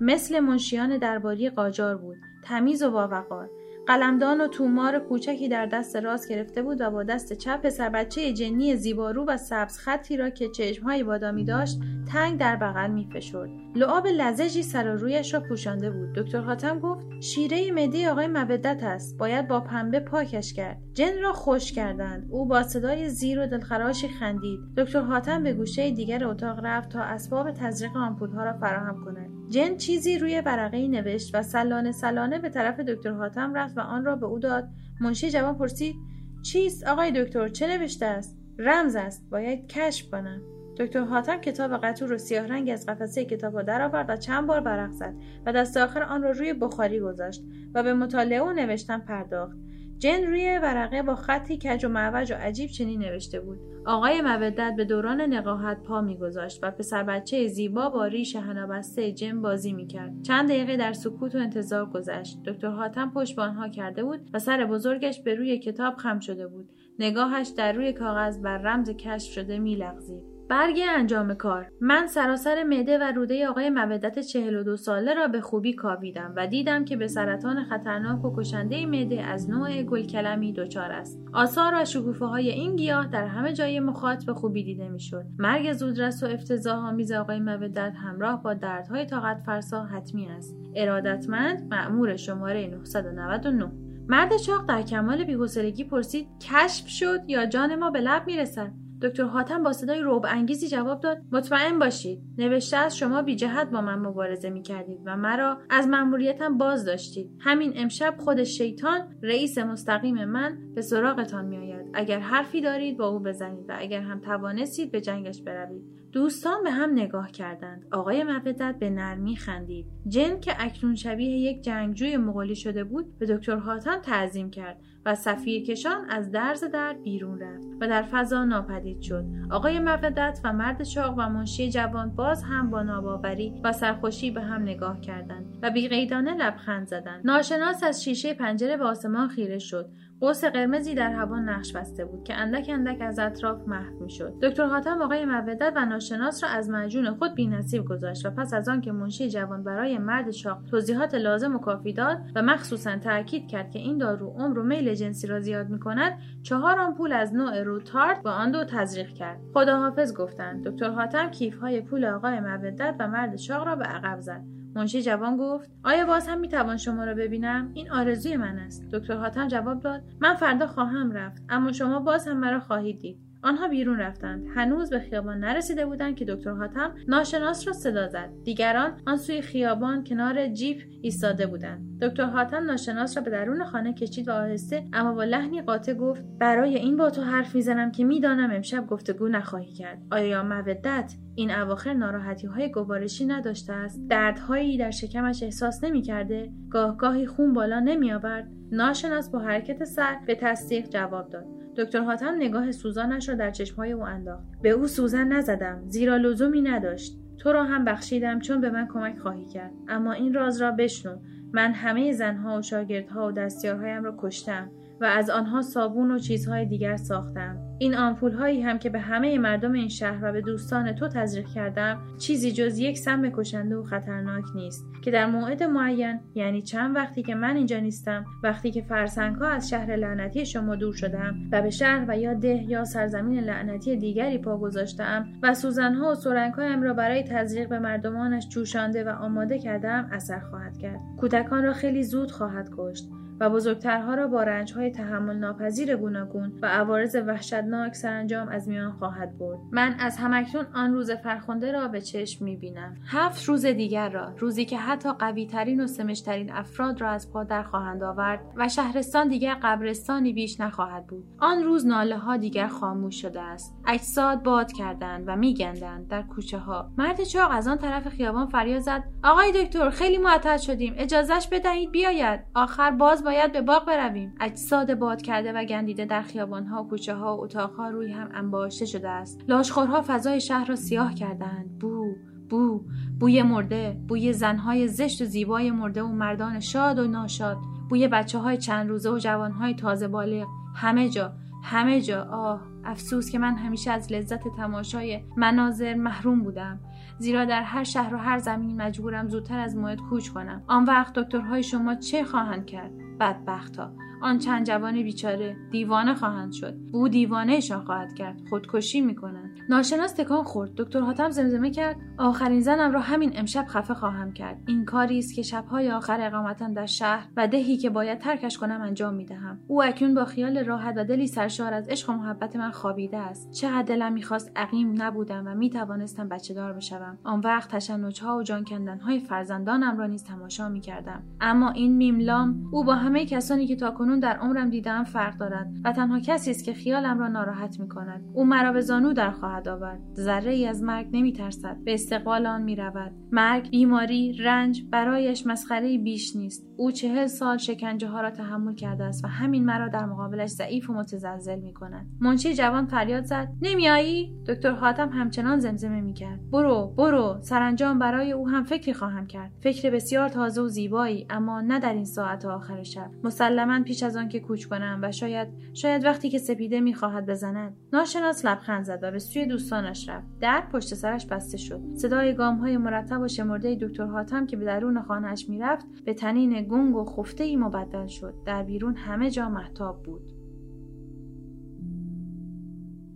مثل 0.00 0.40
منشیان 0.40 0.98
درباری 0.98 1.50
قاجار 1.50 1.96
بود. 1.96 2.16
تمیز 2.44 2.82
و 2.82 2.90
باوقار 2.90 3.50
قلمدان 3.88 4.40
و 4.40 4.48
تومار 4.48 4.98
کوچکی 4.98 5.48
در 5.48 5.66
دست 5.66 5.96
راست 5.96 6.28
گرفته 6.28 6.62
بود 6.62 6.80
و 6.80 6.90
با 6.90 7.02
دست 7.02 7.32
چپ 7.32 7.62
پسر 7.62 7.88
بچه 7.88 8.32
جنی 8.32 8.76
زیبارو 8.76 9.24
و 9.24 9.36
سبز 9.36 9.78
خطی 9.78 10.16
را 10.16 10.30
که 10.30 10.48
چشمهای 10.48 11.02
بادامی 11.02 11.44
داشت 11.44 11.80
تنگ 12.12 12.40
در 12.40 12.56
بغل 12.56 12.90
می 12.90 13.08
فشرد. 13.12 13.50
لعاب 13.74 14.06
لزجی 14.06 14.62
سر 14.62 14.94
و 14.94 14.96
رویش 14.96 15.34
را 15.34 15.40
پوشانده 15.40 15.90
بود. 15.90 16.12
دکتر 16.12 16.40
حاتم 16.40 16.78
گفت 16.78 17.06
شیره 17.20 17.72
مده 17.72 18.10
آقای 18.10 18.26
مودت 18.26 18.84
است. 18.84 19.18
باید 19.18 19.48
با 19.48 19.60
پنبه 19.60 20.00
پاکش 20.00 20.52
کرد. 20.52 20.78
جن 20.94 21.22
را 21.22 21.32
خوش 21.32 21.72
کردند. 21.72 22.26
او 22.30 22.46
با 22.46 22.62
صدای 22.62 23.08
زیر 23.08 23.40
و 23.40 23.46
دلخراشی 23.46 24.08
خندید. 24.08 24.60
دکتر 24.76 25.00
حاتم 25.00 25.42
به 25.42 25.52
گوشه 25.52 25.90
دیگر 25.90 26.24
اتاق 26.24 26.60
رفت 26.62 26.88
تا 26.88 27.00
اسباب 27.00 27.50
تزریق 27.50 27.96
آمپولها 27.96 28.44
را 28.44 28.52
فراهم 28.52 29.04
کند. 29.04 29.37
جن 29.48 29.76
چیزی 29.76 30.18
روی 30.18 30.40
ورقه 30.40 30.88
نوشت 30.88 31.34
و 31.34 31.42
سلانه 31.42 31.92
سلانه 31.92 32.38
به 32.38 32.48
طرف 32.48 32.80
دکتر 32.80 33.10
حاتم 33.10 33.54
رفت 33.54 33.78
و 33.78 33.80
آن 33.80 34.04
را 34.04 34.16
به 34.16 34.26
او 34.26 34.38
داد. 34.38 34.68
منشی 35.00 35.30
جوان 35.30 35.58
پرسید 35.58 35.94
چیست 36.42 36.86
آقای 36.86 37.24
دکتر؟ 37.24 37.48
چه 37.48 37.66
نوشته 37.66 38.06
است؟ 38.06 38.38
رمز 38.58 38.96
است. 38.96 39.30
باید 39.30 39.66
کشف 39.66 40.10
کنم. 40.10 40.42
دکتر 40.78 41.00
حاتم 41.00 41.40
کتاب 41.40 41.76
قطور 41.76 42.12
و 42.12 42.18
سیاه 42.18 42.46
رنگ 42.46 42.70
از 42.70 42.86
قفسه 42.86 43.24
کتاب 43.24 43.56
را 43.56 43.62
درآورد 43.62 44.10
و 44.10 44.16
چند 44.16 44.46
بار 44.46 44.60
برق 44.60 44.90
زد 44.90 45.14
و 45.46 45.52
دست 45.52 45.76
آخر 45.76 46.02
آن 46.02 46.22
را 46.22 46.30
روی 46.30 46.52
بخاری 46.52 47.00
گذاشت 47.00 47.42
و 47.74 47.82
به 47.82 47.94
مطالعه 47.94 48.42
و 48.42 48.52
نوشتن 48.52 48.98
پرداخت. 48.98 49.56
جن 49.98 50.26
روی 50.26 50.58
ورقه 50.62 51.02
با 51.02 51.14
خطی 51.14 51.58
کج 51.58 51.84
و 51.84 51.88
معوج 51.88 52.32
و 52.32 52.34
عجیب 52.34 52.70
چنین 52.70 53.00
نوشته 53.00 53.40
بود. 53.40 53.58
آقای 53.88 54.20
مودت 54.20 54.74
به 54.76 54.84
دوران 54.84 55.20
نقاهت 55.20 55.82
پا 55.82 56.00
میگذاشت 56.00 56.58
و 56.62 56.70
پسر 56.70 57.02
بچه 57.02 57.46
زیبا 57.46 57.88
با 57.88 58.06
ریش 58.06 58.36
هنابسته 58.36 59.12
جن 59.12 59.42
بازی 59.42 59.72
می‌کرد. 59.72 60.22
چند 60.22 60.48
دقیقه 60.48 60.76
در 60.76 60.92
سکوت 60.92 61.34
و 61.34 61.38
انتظار 61.38 61.86
گذشت. 61.86 62.42
دکتر 62.46 62.68
حاتم 62.68 63.10
پشت 63.10 63.36
به 63.36 63.42
آنها 63.42 63.68
کرده 63.68 64.04
بود 64.04 64.30
و 64.34 64.38
سر 64.38 64.64
بزرگش 64.64 65.22
به 65.22 65.34
روی 65.34 65.58
کتاب 65.58 65.94
خم 65.94 66.18
شده 66.18 66.46
بود. 66.46 66.68
نگاهش 66.98 67.48
در 67.48 67.72
روی 67.72 67.92
کاغذ 67.92 68.38
بر 68.38 68.58
رمز 68.58 68.90
کشف 68.90 69.32
شده 69.32 69.58
میلغزید. 69.58 70.37
برگ 70.48 70.80
انجام 70.88 71.34
کار. 71.34 71.70
من 71.80 72.06
سراسر 72.06 72.62
معده 72.62 72.98
و 72.98 73.02
روده 73.02 73.48
آقای 73.48 73.70
مودت 73.70 74.18
42 74.18 74.76
ساله 74.76 75.14
را 75.14 75.28
به 75.28 75.40
خوبی 75.40 75.72
کاویدم 75.72 76.34
و 76.36 76.46
دیدم 76.46 76.84
که 76.84 76.96
به 76.96 77.08
سرطان 77.08 77.64
خطرناک 77.64 78.24
و 78.24 78.32
کشنده 78.36 78.86
معده 78.86 79.22
از 79.22 79.50
نوع 79.50 79.82
گلکلمی 79.82 80.52
دچار 80.52 80.92
است. 80.92 81.20
آثار 81.32 81.72
و 81.74 81.84
شکوفه 81.84 82.24
های 82.24 82.50
این 82.50 82.76
گیاه 82.76 83.06
در 83.06 83.26
همه 83.26 83.52
جای 83.52 83.80
مخاط 83.80 84.24
به 84.24 84.34
خوبی 84.34 84.64
دیده 84.64 84.88
می‌شد. 84.88 85.24
مرگ 85.38 85.72
زودرس 85.72 86.22
و 86.22 86.26
افتضاح 86.26 86.78
آمیز 86.78 87.12
آقای 87.12 87.40
مودت 87.40 87.92
همراه 87.96 88.42
با 88.42 88.54
دردهای 88.54 89.06
طاقت 89.06 89.42
فرسا 89.46 89.84
حتمی 89.84 90.26
است. 90.26 90.56
ارادتمند 90.74 91.74
مأمور 91.74 92.16
شماره 92.16 92.66
999 92.66 93.72
مرد 94.08 94.36
چاق 94.36 94.66
در 94.68 94.82
کمال 94.82 95.24
بی‌حوصلگی 95.24 95.84
پرسید 95.84 96.28
کشف 96.40 96.88
شد 96.88 97.20
یا 97.26 97.46
جان 97.46 97.74
ما 97.74 97.90
به 97.90 98.00
لب 98.00 98.22
می‌رسد؟ 98.26 98.87
دکتر 99.02 99.24
حاتم 99.24 99.62
با 99.62 99.72
صدای 99.72 100.00
روب 100.00 100.26
انگیزی 100.28 100.68
جواب 100.68 101.00
داد 101.00 101.18
مطمئن 101.32 101.78
باشید 101.78 102.22
نوشته 102.38 102.76
از 102.76 102.96
شما 102.96 103.22
بی 103.22 103.36
جهت 103.36 103.70
با 103.70 103.80
من 103.80 103.98
مبارزه 103.98 104.50
می 104.50 104.62
کردید 104.62 105.00
و 105.04 105.16
مرا 105.16 105.58
از 105.70 105.88
مأموریتم 105.88 106.58
باز 106.58 106.84
داشتید 106.84 107.30
همین 107.40 107.72
امشب 107.76 108.14
خود 108.18 108.44
شیطان 108.44 109.00
رئیس 109.22 109.58
مستقیم 109.58 110.24
من 110.24 110.58
به 110.74 110.82
سراغتان 110.82 111.44
می 111.44 111.56
آید 111.56 111.86
اگر 111.94 112.18
حرفی 112.18 112.60
دارید 112.60 112.98
با 112.98 113.08
او 113.08 113.18
بزنید 113.18 113.64
و 113.68 113.76
اگر 113.78 114.00
هم 114.00 114.20
توانستید 114.20 114.92
به 114.92 115.00
جنگش 115.00 115.42
بروید. 115.42 115.98
دوستان 116.12 116.64
به 116.64 116.70
هم 116.70 116.92
نگاه 116.92 117.30
کردند. 117.30 117.86
آقای 117.92 118.24
مودت 118.24 118.78
به 118.80 118.90
نرمی 118.90 119.36
خندید. 119.36 119.86
جن 120.08 120.40
که 120.40 120.52
اکنون 120.58 120.94
شبیه 120.94 121.30
یک 121.30 121.62
جنگجوی 121.62 122.16
مغولی 122.16 122.54
شده 122.54 122.84
بود 122.84 123.18
به 123.18 123.26
دکتر 123.26 123.56
حاتم 123.56 123.98
تعظیم 123.98 124.50
کرد. 124.50 124.80
و 125.08 125.34
کشان 125.44 126.10
از 126.10 126.30
درز 126.30 126.64
در 126.64 126.92
بیرون 126.92 127.40
رفت 127.40 127.68
و 127.80 127.88
در 127.88 128.02
فضا 128.02 128.44
ناپدید 128.44 129.00
شد. 129.00 129.24
آقای 129.50 129.80
مودت 129.80 130.40
و 130.44 130.52
مرد 130.52 130.82
چاق 130.82 131.14
و 131.18 131.28
منشی 131.28 131.70
جوان 131.70 132.14
باز 132.14 132.42
هم 132.42 132.70
با 132.70 132.82
ناباوری 132.82 133.60
و 133.64 133.72
سرخوشی 133.72 134.30
به 134.30 134.40
هم 134.40 134.62
نگاه 134.62 135.00
کردند 135.00 135.58
و 135.62 135.70
بیقیدانه 135.70 136.34
لبخند 136.34 136.86
زدند. 136.86 137.20
ناشناس 137.24 137.82
از 137.82 138.04
شیشه 138.04 138.34
پنجره 138.34 138.76
به 138.76 138.84
آسمان 138.84 139.28
خیره 139.28 139.58
شد. 139.58 139.90
قوس 140.20 140.44
قرمزی 140.44 140.94
در 140.94 141.10
هوا 141.10 141.38
نقش 141.38 141.72
بسته 141.72 142.04
بود 142.04 142.24
که 142.24 142.34
اندک 142.34 142.66
اندک 142.68 142.98
از 143.00 143.18
اطراف 143.18 143.68
محو 143.68 144.04
می‌شد. 144.04 144.34
دکتر 144.42 144.66
حاتم 144.66 145.02
آقای 145.02 145.24
مودت 145.24 145.72
و 145.76 145.84
ناشناس 145.84 146.44
را 146.44 146.50
از 146.50 146.70
معجون 146.70 147.10
خود 147.14 147.34
بینصیب 147.34 147.84
گذاشت 147.84 148.26
و 148.26 148.30
پس 148.30 148.54
از 148.54 148.68
آنکه 148.68 148.92
منشی 148.92 149.30
جوان 149.30 149.64
برای 149.64 149.98
مرد 149.98 150.30
چاق 150.30 150.62
توضیحات 150.70 151.14
لازم 151.14 151.56
و 151.56 151.58
کافی 151.58 151.92
داد 151.92 152.18
و 152.34 152.42
مخصوصا 152.42 152.98
تاکید 152.98 153.48
کرد 153.48 153.70
که 153.70 153.78
این 153.78 153.98
دارو 153.98 154.30
عمر 154.30 154.58
و 154.58 154.62
میل 154.62 154.94
جنسی 154.94 155.26
را 155.26 155.40
زیاد 155.40 155.68
می 155.68 155.78
کند 155.78 156.18
چهار 156.42 156.78
آمپول 156.78 157.12
از 157.12 157.34
نوع 157.34 157.62
روتارد 157.62 158.22
با 158.22 158.30
آن 158.30 158.50
دو 158.50 158.64
تزریق 158.64 159.08
کرد. 159.08 159.40
خداحافظ 159.54 160.14
گفتند 160.14 160.68
دکتر 160.68 160.90
حاتم 160.90 161.30
کیفهای 161.30 161.80
پول 161.80 162.04
آقای 162.04 162.40
مودت 162.40 162.94
و 162.98 163.08
مرد 163.08 163.36
چاق 163.36 163.66
را 163.66 163.76
به 163.76 163.84
عقب 163.84 164.20
زد. 164.20 164.57
منشی 164.74 165.02
جوان 165.02 165.36
گفت 165.36 165.70
آیا 165.84 166.06
باز 166.06 166.28
هم 166.28 166.40
می‌توان 166.40 166.76
شما 166.76 167.04
را 167.04 167.14
ببینم؟ 167.14 167.70
این 167.74 167.90
آرزوی 167.90 168.36
من 168.36 168.58
است. 168.58 168.84
دکتر 168.92 169.14
حاتم 169.14 169.48
جواب 169.48 169.80
داد 169.80 170.02
من 170.20 170.34
فردا 170.34 170.66
خواهم 170.66 171.12
رفت 171.12 171.42
اما 171.48 171.72
شما 171.72 172.00
باز 172.00 172.28
هم 172.28 172.36
مرا 172.40 172.60
خواهید 172.60 172.98
دید. 172.98 173.27
آنها 173.42 173.68
بیرون 173.68 173.98
رفتند. 173.98 174.46
هنوز 174.54 174.90
به 174.90 174.98
خیابان 174.98 175.38
نرسیده 175.38 175.86
بودند 175.86 176.16
که 176.16 176.24
دکتر 176.24 176.50
حاتم 176.50 176.94
ناشناس 177.08 177.66
را 177.66 177.72
صدا 177.72 178.08
زد. 178.08 178.30
دیگران 178.44 179.00
آن 179.06 179.16
سوی 179.16 179.42
خیابان 179.42 180.04
کنار 180.04 180.46
جیپ 180.46 180.82
ایستاده 181.02 181.46
بودند. 181.46 182.02
دکتر 182.02 182.24
حاتم 182.24 182.64
ناشناس 182.64 183.16
را 183.16 183.22
به 183.22 183.30
درون 183.30 183.64
خانه 183.64 183.92
کشید 183.92 184.28
و 184.28 184.32
آهسته 184.32 184.84
اما 184.92 185.14
با 185.14 185.24
لحنی 185.24 185.62
قاطع 185.62 185.94
گفت 185.94 186.24
برای 186.38 186.76
این 186.76 186.96
با 186.96 187.10
تو 187.10 187.22
حرف 187.22 187.54
می‌زنم 187.54 187.90
که 187.90 188.04
می‌دانم 188.04 188.50
امشب 188.50 188.86
گفتگو 188.86 189.28
نخواهی 189.28 189.72
کرد. 189.72 189.98
آیا 190.10 190.42
مودت 190.42 191.14
این 191.34 191.50
اواخر 191.50 191.92
ناراحتی 191.92 192.46
های 192.46 192.70
گوارشی 192.70 193.26
نداشته 193.26 193.72
است؟ 193.72 194.00
دردهایی 194.08 194.78
در 194.78 194.90
شکمش 194.90 195.42
احساس 195.42 195.84
نمی‌کرده؟ 195.84 196.52
گاهگاهی 196.70 197.26
خون 197.26 197.52
بالا 197.52 197.80
نمیآورد؟ 197.80 198.48
ناشناس 198.72 199.30
با 199.30 199.38
حرکت 199.38 199.84
سر 199.84 200.16
به 200.26 200.34
تصدیق 200.34 200.88
جواب 200.88 201.28
داد. 201.28 201.57
دکتر 201.78 202.00
حاتم 202.00 202.34
نگاه 202.36 202.72
سوزانش 202.72 203.28
را 203.28 203.34
در 203.34 203.50
چشمهای 203.50 203.92
او 203.92 204.02
انداخت. 204.02 204.44
به 204.62 204.70
او 204.70 204.86
سوزن 204.86 205.28
نزدم 205.28 205.82
زیرا 205.86 206.16
لزومی 206.16 206.62
نداشت. 206.62 207.18
تو 207.38 207.52
را 207.52 207.64
هم 207.64 207.84
بخشیدم 207.84 208.40
چون 208.40 208.60
به 208.60 208.70
من 208.70 208.88
کمک 208.88 209.18
خواهی 209.18 209.46
کرد. 209.46 209.72
اما 209.88 210.12
این 210.12 210.34
راز 210.34 210.62
را 210.62 210.70
بشنو. 210.70 211.16
من 211.52 211.72
همه 211.72 212.12
زنها 212.12 212.58
و 212.58 212.62
شاگردها 212.62 213.28
و 213.28 213.32
دستیارهایم 213.32 214.04
را 214.04 214.14
کشتم. 214.18 214.70
و 215.00 215.04
از 215.04 215.30
آنها 215.30 215.62
صابون 215.62 216.10
و 216.10 216.18
چیزهای 216.18 216.66
دیگر 216.66 216.96
ساختم. 216.96 217.68
این 217.80 217.94
آمپول 217.94 218.32
هایی 218.32 218.62
هم 218.62 218.78
که 218.78 218.90
به 218.90 218.98
همه 218.98 219.38
مردم 219.38 219.72
این 219.72 219.88
شهر 219.88 220.18
و 220.24 220.32
به 220.32 220.40
دوستان 220.40 220.92
تو 220.92 221.08
تزریق 221.08 221.46
کردم 221.46 221.98
چیزی 222.18 222.52
جز 222.52 222.78
یک 222.78 222.98
سم 222.98 223.30
کشنده 223.30 223.76
و 223.76 223.82
خطرناک 223.82 224.44
نیست 224.54 224.86
که 225.02 225.10
در 225.10 225.26
موعد 225.26 225.62
معین 225.62 226.20
یعنی 226.34 226.62
چند 226.62 226.96
وقتی 226.96 227.22
که 227.22 227.34
من 227.34 227.56
اینجا 227.56 227.78
نیستم 227.78 228.24
وقتی 228.42 228.70
که 228.70 228.82
فرسنگ 228.82 229.36
ها 229.36 229.48
از 229.48 229.68
شهر 229.68 229.96
لعنتی 229.96 230.46
شما 230.46 230.76
دور 230.76 230.94
شدم 230.94 231.34
و 231.52 231.62
به 231.62 231.70
شهر 231.70 232.04
و 232.08 232.18
یا 232.18 232.34
ده 232.34 232.64
یا 232.68 232.84
سرزمین 232.84 233.40
لعنتی 233.40 233.96
دیگری 233.96 234.38
پا 234.38 234.58
گذاشتم 234.58 235.26
و 235.42 235.54
سوزنها 235.54 236.10
و 236.10 236.14
سرنگهایم 236.14 236.82
را 236.82 236.94
برای 236.94 237.22
تزریق 237.22 237.68
به 237.68 237.78
مردمانش 237.78 238.48
جوشانده 238.48 239.04
و 239.04 239.08
آماده 239.08 239.58
کردم 239.58 240.08
اثر 240.12 240.40
خواهد 240.40 240.78
کرد. 240.78 241.00
کودکان 241.16 241.64
را 241.64 241.72
خیلی 241.72 242.02
زود 242.02 242.30
خواهد 242.30 242.70
کشت. 242.76 243.08
و 243.40 243.50
بزرگترها 243.50 244.14
را 244.14 244.26
با 244.26 244.42
رنجهای 244.42 244.90
تحمل 244.90 245.36
ناپذیر 245.36 245.96
گوناگون 245.96 246.52
و 246.62 246.66
عوارض 246.66 247.16
وحشتناک 247.26 247.94
سرانجام 247.94 248.48
از 248.48 248.68
میان 248.68 248.92
خواهد 248.92 249.38
برد. 249.38 249.58
من 249.72 249.94
از 249.98 250.16
همکنون 250.16 250.66
آن 250.74 250.94
روز 250.94 251.10
فرخنده 251.10 251.72
را 251.72 251.88
به 251.88 252.00
چشم 252.00 252.44
می‌بینم. 252.44 252.96
هفت 253.06 253.44
روز 253.44 253.66
دیگر 253.66 254.08
را 254.08 254.32
روزی 254.38 254.64
که 254.64 254.78
حتی 254.78 255.12
قویترین 255.12 255.80
و 255.80 255.86
سمشترین 255.86 256.52
افراد 256.52 257.00
را 257.00 257.10
از 257.10 257.32
پادر 257.32 257.62
خواهند 257.62 258.02
آورد 258.02 258.40
و 258.56 258.68
شهرستان 258.68 259.28
دیگر 259.28 259.56
قبرستانی 259.62 260.32
بیش 260.32 260.60
نخواهد 260.60 261.06
بود. 261.06 261.24
آن 261.38 261.62
روز 261.62 261.86
ناله 261.86 262.18
ها 262.18 262.36
دیگر 262.36 262.66
خاموش 262.66 263.22
شده 263.22 263.40
است. 263.40 263.76
اجساد 263.86 264.42
باد 264.42 264.72
کردند 264.72 265.24
و 265.26 265.36
میگندند 265.36 266.08
در 266.08 266.22
کوچه 266.22 266.58
ها 266.58 266.90
مرد 266.98 267.24
چاق 267.24 267.50
از 267.52 267.68
آن 267.68 267.78
طرف 267.78 268.08
خیابان 268.08 268.46
فریاد 268.46 268.80
زد. 268.80 269.04
آقای 269.24 269.52
دکتر 269.52 269.90
خیلی 269.90 270.18
معطل 270.18 270.56
شدیم. 270.56 270.94
اجازهش 270.96 271.48
بدهید 271.52 271.90
بیاید. 271.90 272.40
آخر 272.54 272.90
باز 272.90 273.24
باید 273.28 273.52
به 273.52 273.62
باغ 273.62 273.86
برویم. 273.86 274.34
اجساد 274.40 274.94
باد 274.94 275.22
کرده 275.22 275.52
و 275.52 275.64
گندیده 275.64 276.04
در 276.04 276.22
خیابانها 276.22 276.82
کوچه 276.82 277.14
ها 277.14 277.36
و 277.36 277.40
اتاقها 277.40 277.88
روی 277.88 278.12
هم 278.12 278.28
انباشته 278.34 278.86
شده 278.86 279.08
است. 279.08 279.44
لاشخورها 279.48 280.04
فضای 280.06 280.40
شهر 280.40 280.64
را 280.64 280.76
سیاه 280.76 281.14
کردند 281.14 281.78
بو 281.78 282.14
بو 282.50 282.84
بوی 283.20 283.42
مرده 283.42 283.96
بوی 284.08 284.32
زنهای 284.32 284.88
زشت 284.88 285.22
و 285.22 285.24
زیبای 285.24 285.70
مرده 285.70 286.02
و 286.02 286.08
مردان 286.08 286.60
شاد 286.60 286.98
و 286.98 287.06
ناشاد 287.06 287.56
بوی 287.90 288.08
بچه 288.08 288.38
های 288.38 288.56
چند 288.56 288.88
روزه 288.88 289.10
و 289.10 289.18
جوانهای 289.18 289.74
تازه 289.74 290.08
بالغ. 290.08 290.46
همه 290.74 291.08
جا 291.08 291.32
همه 291.64 292.00
جا. 292.00 292.22
آه 292.22 292.60
افسوس 292.84 293.30
که 293.30 293.38
من 293.38 293.56
همیشه 293.56 293.90
از 293.90 294.12
لذت 294.12 294.56
تماشای 294.56 295.20
مناظر 295.36 295.94
محروم 295.94 296.42
بودم. 296.42 296.80
زیرا 297.18 297.44
در 297.44 297.62
هر 297.62 297.84
شهر 297.84 298.14
و 298.14 298.18
هر 298.18 298.38
زمین 298.38 298.82
مجبورم 298.82 299.28
زودتر 299.28 299.58
از 299.58 299.76
موعد 299.76 300.00
کوچ 300.00 300.28
کنم. 300.28 300.62
آن 300.66 300.84
وقت 300.84 301.12
دکترهای 301.18 301.62
شما 301.62 301.94
چه 301.94 302.24
خواهند 302.24 302.66
کرد؟ 302.66 302.90
بدبختها. 303.20 303.92
آن 304.22 304.38
چند 304.38 304.66
جوان 304.66 305.02
بیچاره 305.02 305.56
دیوانه 305.70 306.14
خواهند 306.14 306.52
شد. 306.52 306.74
او 306.92 307.08
دیوانهشان 307.08 307.84
خواهد 307.84 308.14
کرد. 308.14 308.40
خودکشی 308.50 309.00
می‌کنند. 309.00 309.50
ناشناس 309.68 310.12
تکان 310.12 310.42
خورد. 310.42 310.74
دکتر 310.76 311.00
حاتم 311.00 311.30
زمزمه 311.30 311.70
کرد. 311.70 311.96
آخرین 312.18 312.60
زنم 312.60 312.92
را 312.92 313.00
همین 313.00 313.32
امشب 313.36 313.64
خفه 313.68 313.94
خواهم 313.94 314.32
کرد. 314.32 314.58
این 314.66 314.84
کاری 314.84 315.18
است 315.18 315.34
که 315.34 315.42
شبهای 315.42 315.90
آخر 315.90 316.26
اقامتم 316.26 316.74
در 316.74 316.86
شهر 316.86 317.28
و 317.36 317.48
دهی 317.48 317.76
که 317.76 317.90
باید 317.90 318.18
ترکش 318.18 318.58
کنم 318.58 318.80
انجام 318.80 319.14
می‌دهم. 319.14 319.58
او 319.68 319.82
اکنون 319.82 320.14
با 320.14 320.24
خیال 320.24 320.58
راحت 320.58 320.94
و 320.96 321.04
دلی 321.04 321.26
سرشار 321.26 321.74
از 321.74 321.88
عشق 321.88 322.10
و 322.10 322.12
محبت 322.12 322.56
من 322.56 322.70
خوابیده 322.70 323.18
است. 323.18 323.52
چقدر 323.52 323.82
دلم 323.82 324.12
می‌خواست 324.12 324.52
عقیم 324.56 325.02
نبودم 325.02 325.46
و 325.46 325.54
می‌توانستم 325.54 326.28
بچه 326.28 326.54
دار 326.54 326.72
بشوم. 326.72 327.18
آن 327.24 327.40
وقت 327.40 327.70
تشنجها 327.70 328.36
و 328.36 328.42
جان 328.42 328.64
های 329.00 329.20
فرزندانم 329.20 329.98
را 329.98 330.06
نیز 330.06 330.24
تماشا 330.24 330.68
می‌کردم. 330.68 331.22
اما 331.40 331.70
این 331.70 331.96
میملام 331.96 332.68
او 332.72 332.84
با 332.84 332.94
همه 332.94 333.26
کسانی 333.26 333.66
که 333.66 333.76
تاکنون 333.76 334.07
در 334.16 334.36
عمرم 334.36 334.70
دیدم 334.70 335.04
فرق 335.04 335.38
دارد 335.38 335.72
و 335.84 335.92
تنها 335.92 336.20
کسی 336.20 336.50
است 336.50 336.64
که 336.64 336.74
خیالم 336.74 337.18
را 337.18 337.28
ناراحت 337.28 337.80
می 337.80 337.88
کند 337.88 338.24
او 338.34 338.44
مرا 338.44 338.72
به 338.72 338.80
زانو 338.80 339.12
در 339.12 339.30
خواهد 339.30 339.68
آورد. 339.68 340.00
ذره 340.14 340.52
ای 340.52 340.66
از 340.66 340.82
مرگ 340.82 341.06
نمی 341.12 341.32
ترسد 341.32 341.76
به 341.84 341.94
استقبال 341.94 342.46
آن 342.46 342.62
می 342.62 342.76
رود 342.76 343.12
مرگ 343.32 343.70
بیماری 343.70 344.32
رنج 344.32 344.82
برایش 344.90 345.46
مسخره 345.46 345.98
بیش 345.98 346.36
نیست. 346.36 346.67
او 346.80 346.92
چهل 346.92 347.26
سال 347.26 347.56
شکنجه 347.56 348.08
ها 348.08 348.20
را 348.20 348.30
تحمل 348.30 348.74
کرده 348.74 349.04
است 349.04 349.24
و 349.24 349.28
همین 349.28 349.64
مرا 349.64 349.88
در 349.88 350.06
مقابلش 350.06 350.50
ضعیف 350.50 350.90
و 350.90 350.92
متزلزل 350.92 351.58
می 351.58 351.74
کند 351.74 352.06
منشی 352.20 352.54
جوان 352.54 352.86
فریاد 352.86 353.24
زد. 353.24 353.48
نمیایی 353.62 354.34
دکتر 354.48 354.70
حاتم 354.70 355.08
همچنان 355.08 355.58
زمزمه 355.58 356.00
می 356.00 356.12
کرد 356.12 356.50
برو 356.50 356.94
برو. 356.96 357.38
سرانجام 357.40 357.98
برای 357.98 358.32
او 358.32 358.48
هم 358.48 358.64
فکری 358.64 358.92
خواهم 358.92 359.26
کرد. 359.26 359.50
فکر 359.60 359.90
بسیار 359.90 360.28
تازه 360.28 360.60
و 360.60 360.68
زیبایی 360.68 361.26
اما 361.30 361.60
نه 361.60 361.78
در 361.80 361.92
این 361.92 362.04
ساعت 362.04 362.44
آخر 362.44 362.82
شب. 362.82 363.10
مسلما 363.24 363.82
پیش 363.82 364.02
از 364.02 364.16
آن 364.16 364.28
که 364.28 364.40
کوچ 364.40 364.66
کنم 364.66 365.00
و 365.02 365.12
شاید 365.12 365.48
شاید 365.74 366.04
وقتی 366.04 366.30
که 366.30 366.38
سپیده 366.38 366.80
می‌خواهد 366.80 367.26
بزند. 367.26 367.76
ناشناس 367.92 368.44
لبخند 368.44 368.84
زد 368.84 368.98
و 369.02 369.10
به 369.10 369.18
سوی 369.18 369.46
دوستانش 369.46 370.08
رفت. 370.08 370.26
در 370.40 370.62
پشت 370.72 370.94
سرش 370.94 371.26
بسته 371.26 371.56
شد. 371.56 371.80
صدای 371.94 372.34
گام 372.34 372.56
های 372.56 372.76
مرتب 372.76 373.20
و 373.20 373.28
شمرده 373.28 373.78
دکتر 373.80 374.04
حاتم 374.04 374.46
که 374.46 374.56
به 374.56 374.64
درون 374.64 375.02
خانه‌اش 375.02 375.48
می‌رفت 375.48 375.86
به 376.04 376.14
طنین 376.14 376.67
گنگ 376.68 376.96
و 376.96 377.04
خفته 377.04 377.44
ای 377.44 377.56
مبدل 377.56 378.06
شد. 378.06 378.34
در 378.46 378.62
بیرون 378.62 378.94
همه 378.94 379.30
جا 379.30 379.48
مهتاب 379.48 380.02
بود. 380.02 380.32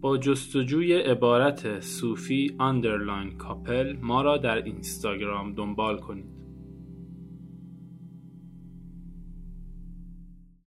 با 0.00 0.18
جستجوی 0.18 0.92
عبارت 0.92 1.80
صوفی 1.80 2.56
underline 2.60 3.36
couple 3.36 3.96
ما 4.02 4.22
را 4.22 4.36
در 4.36 4.62
اینستاگرام 4.62 5.54
دنبال 5.54 5.98
کنید. 5.98 6.31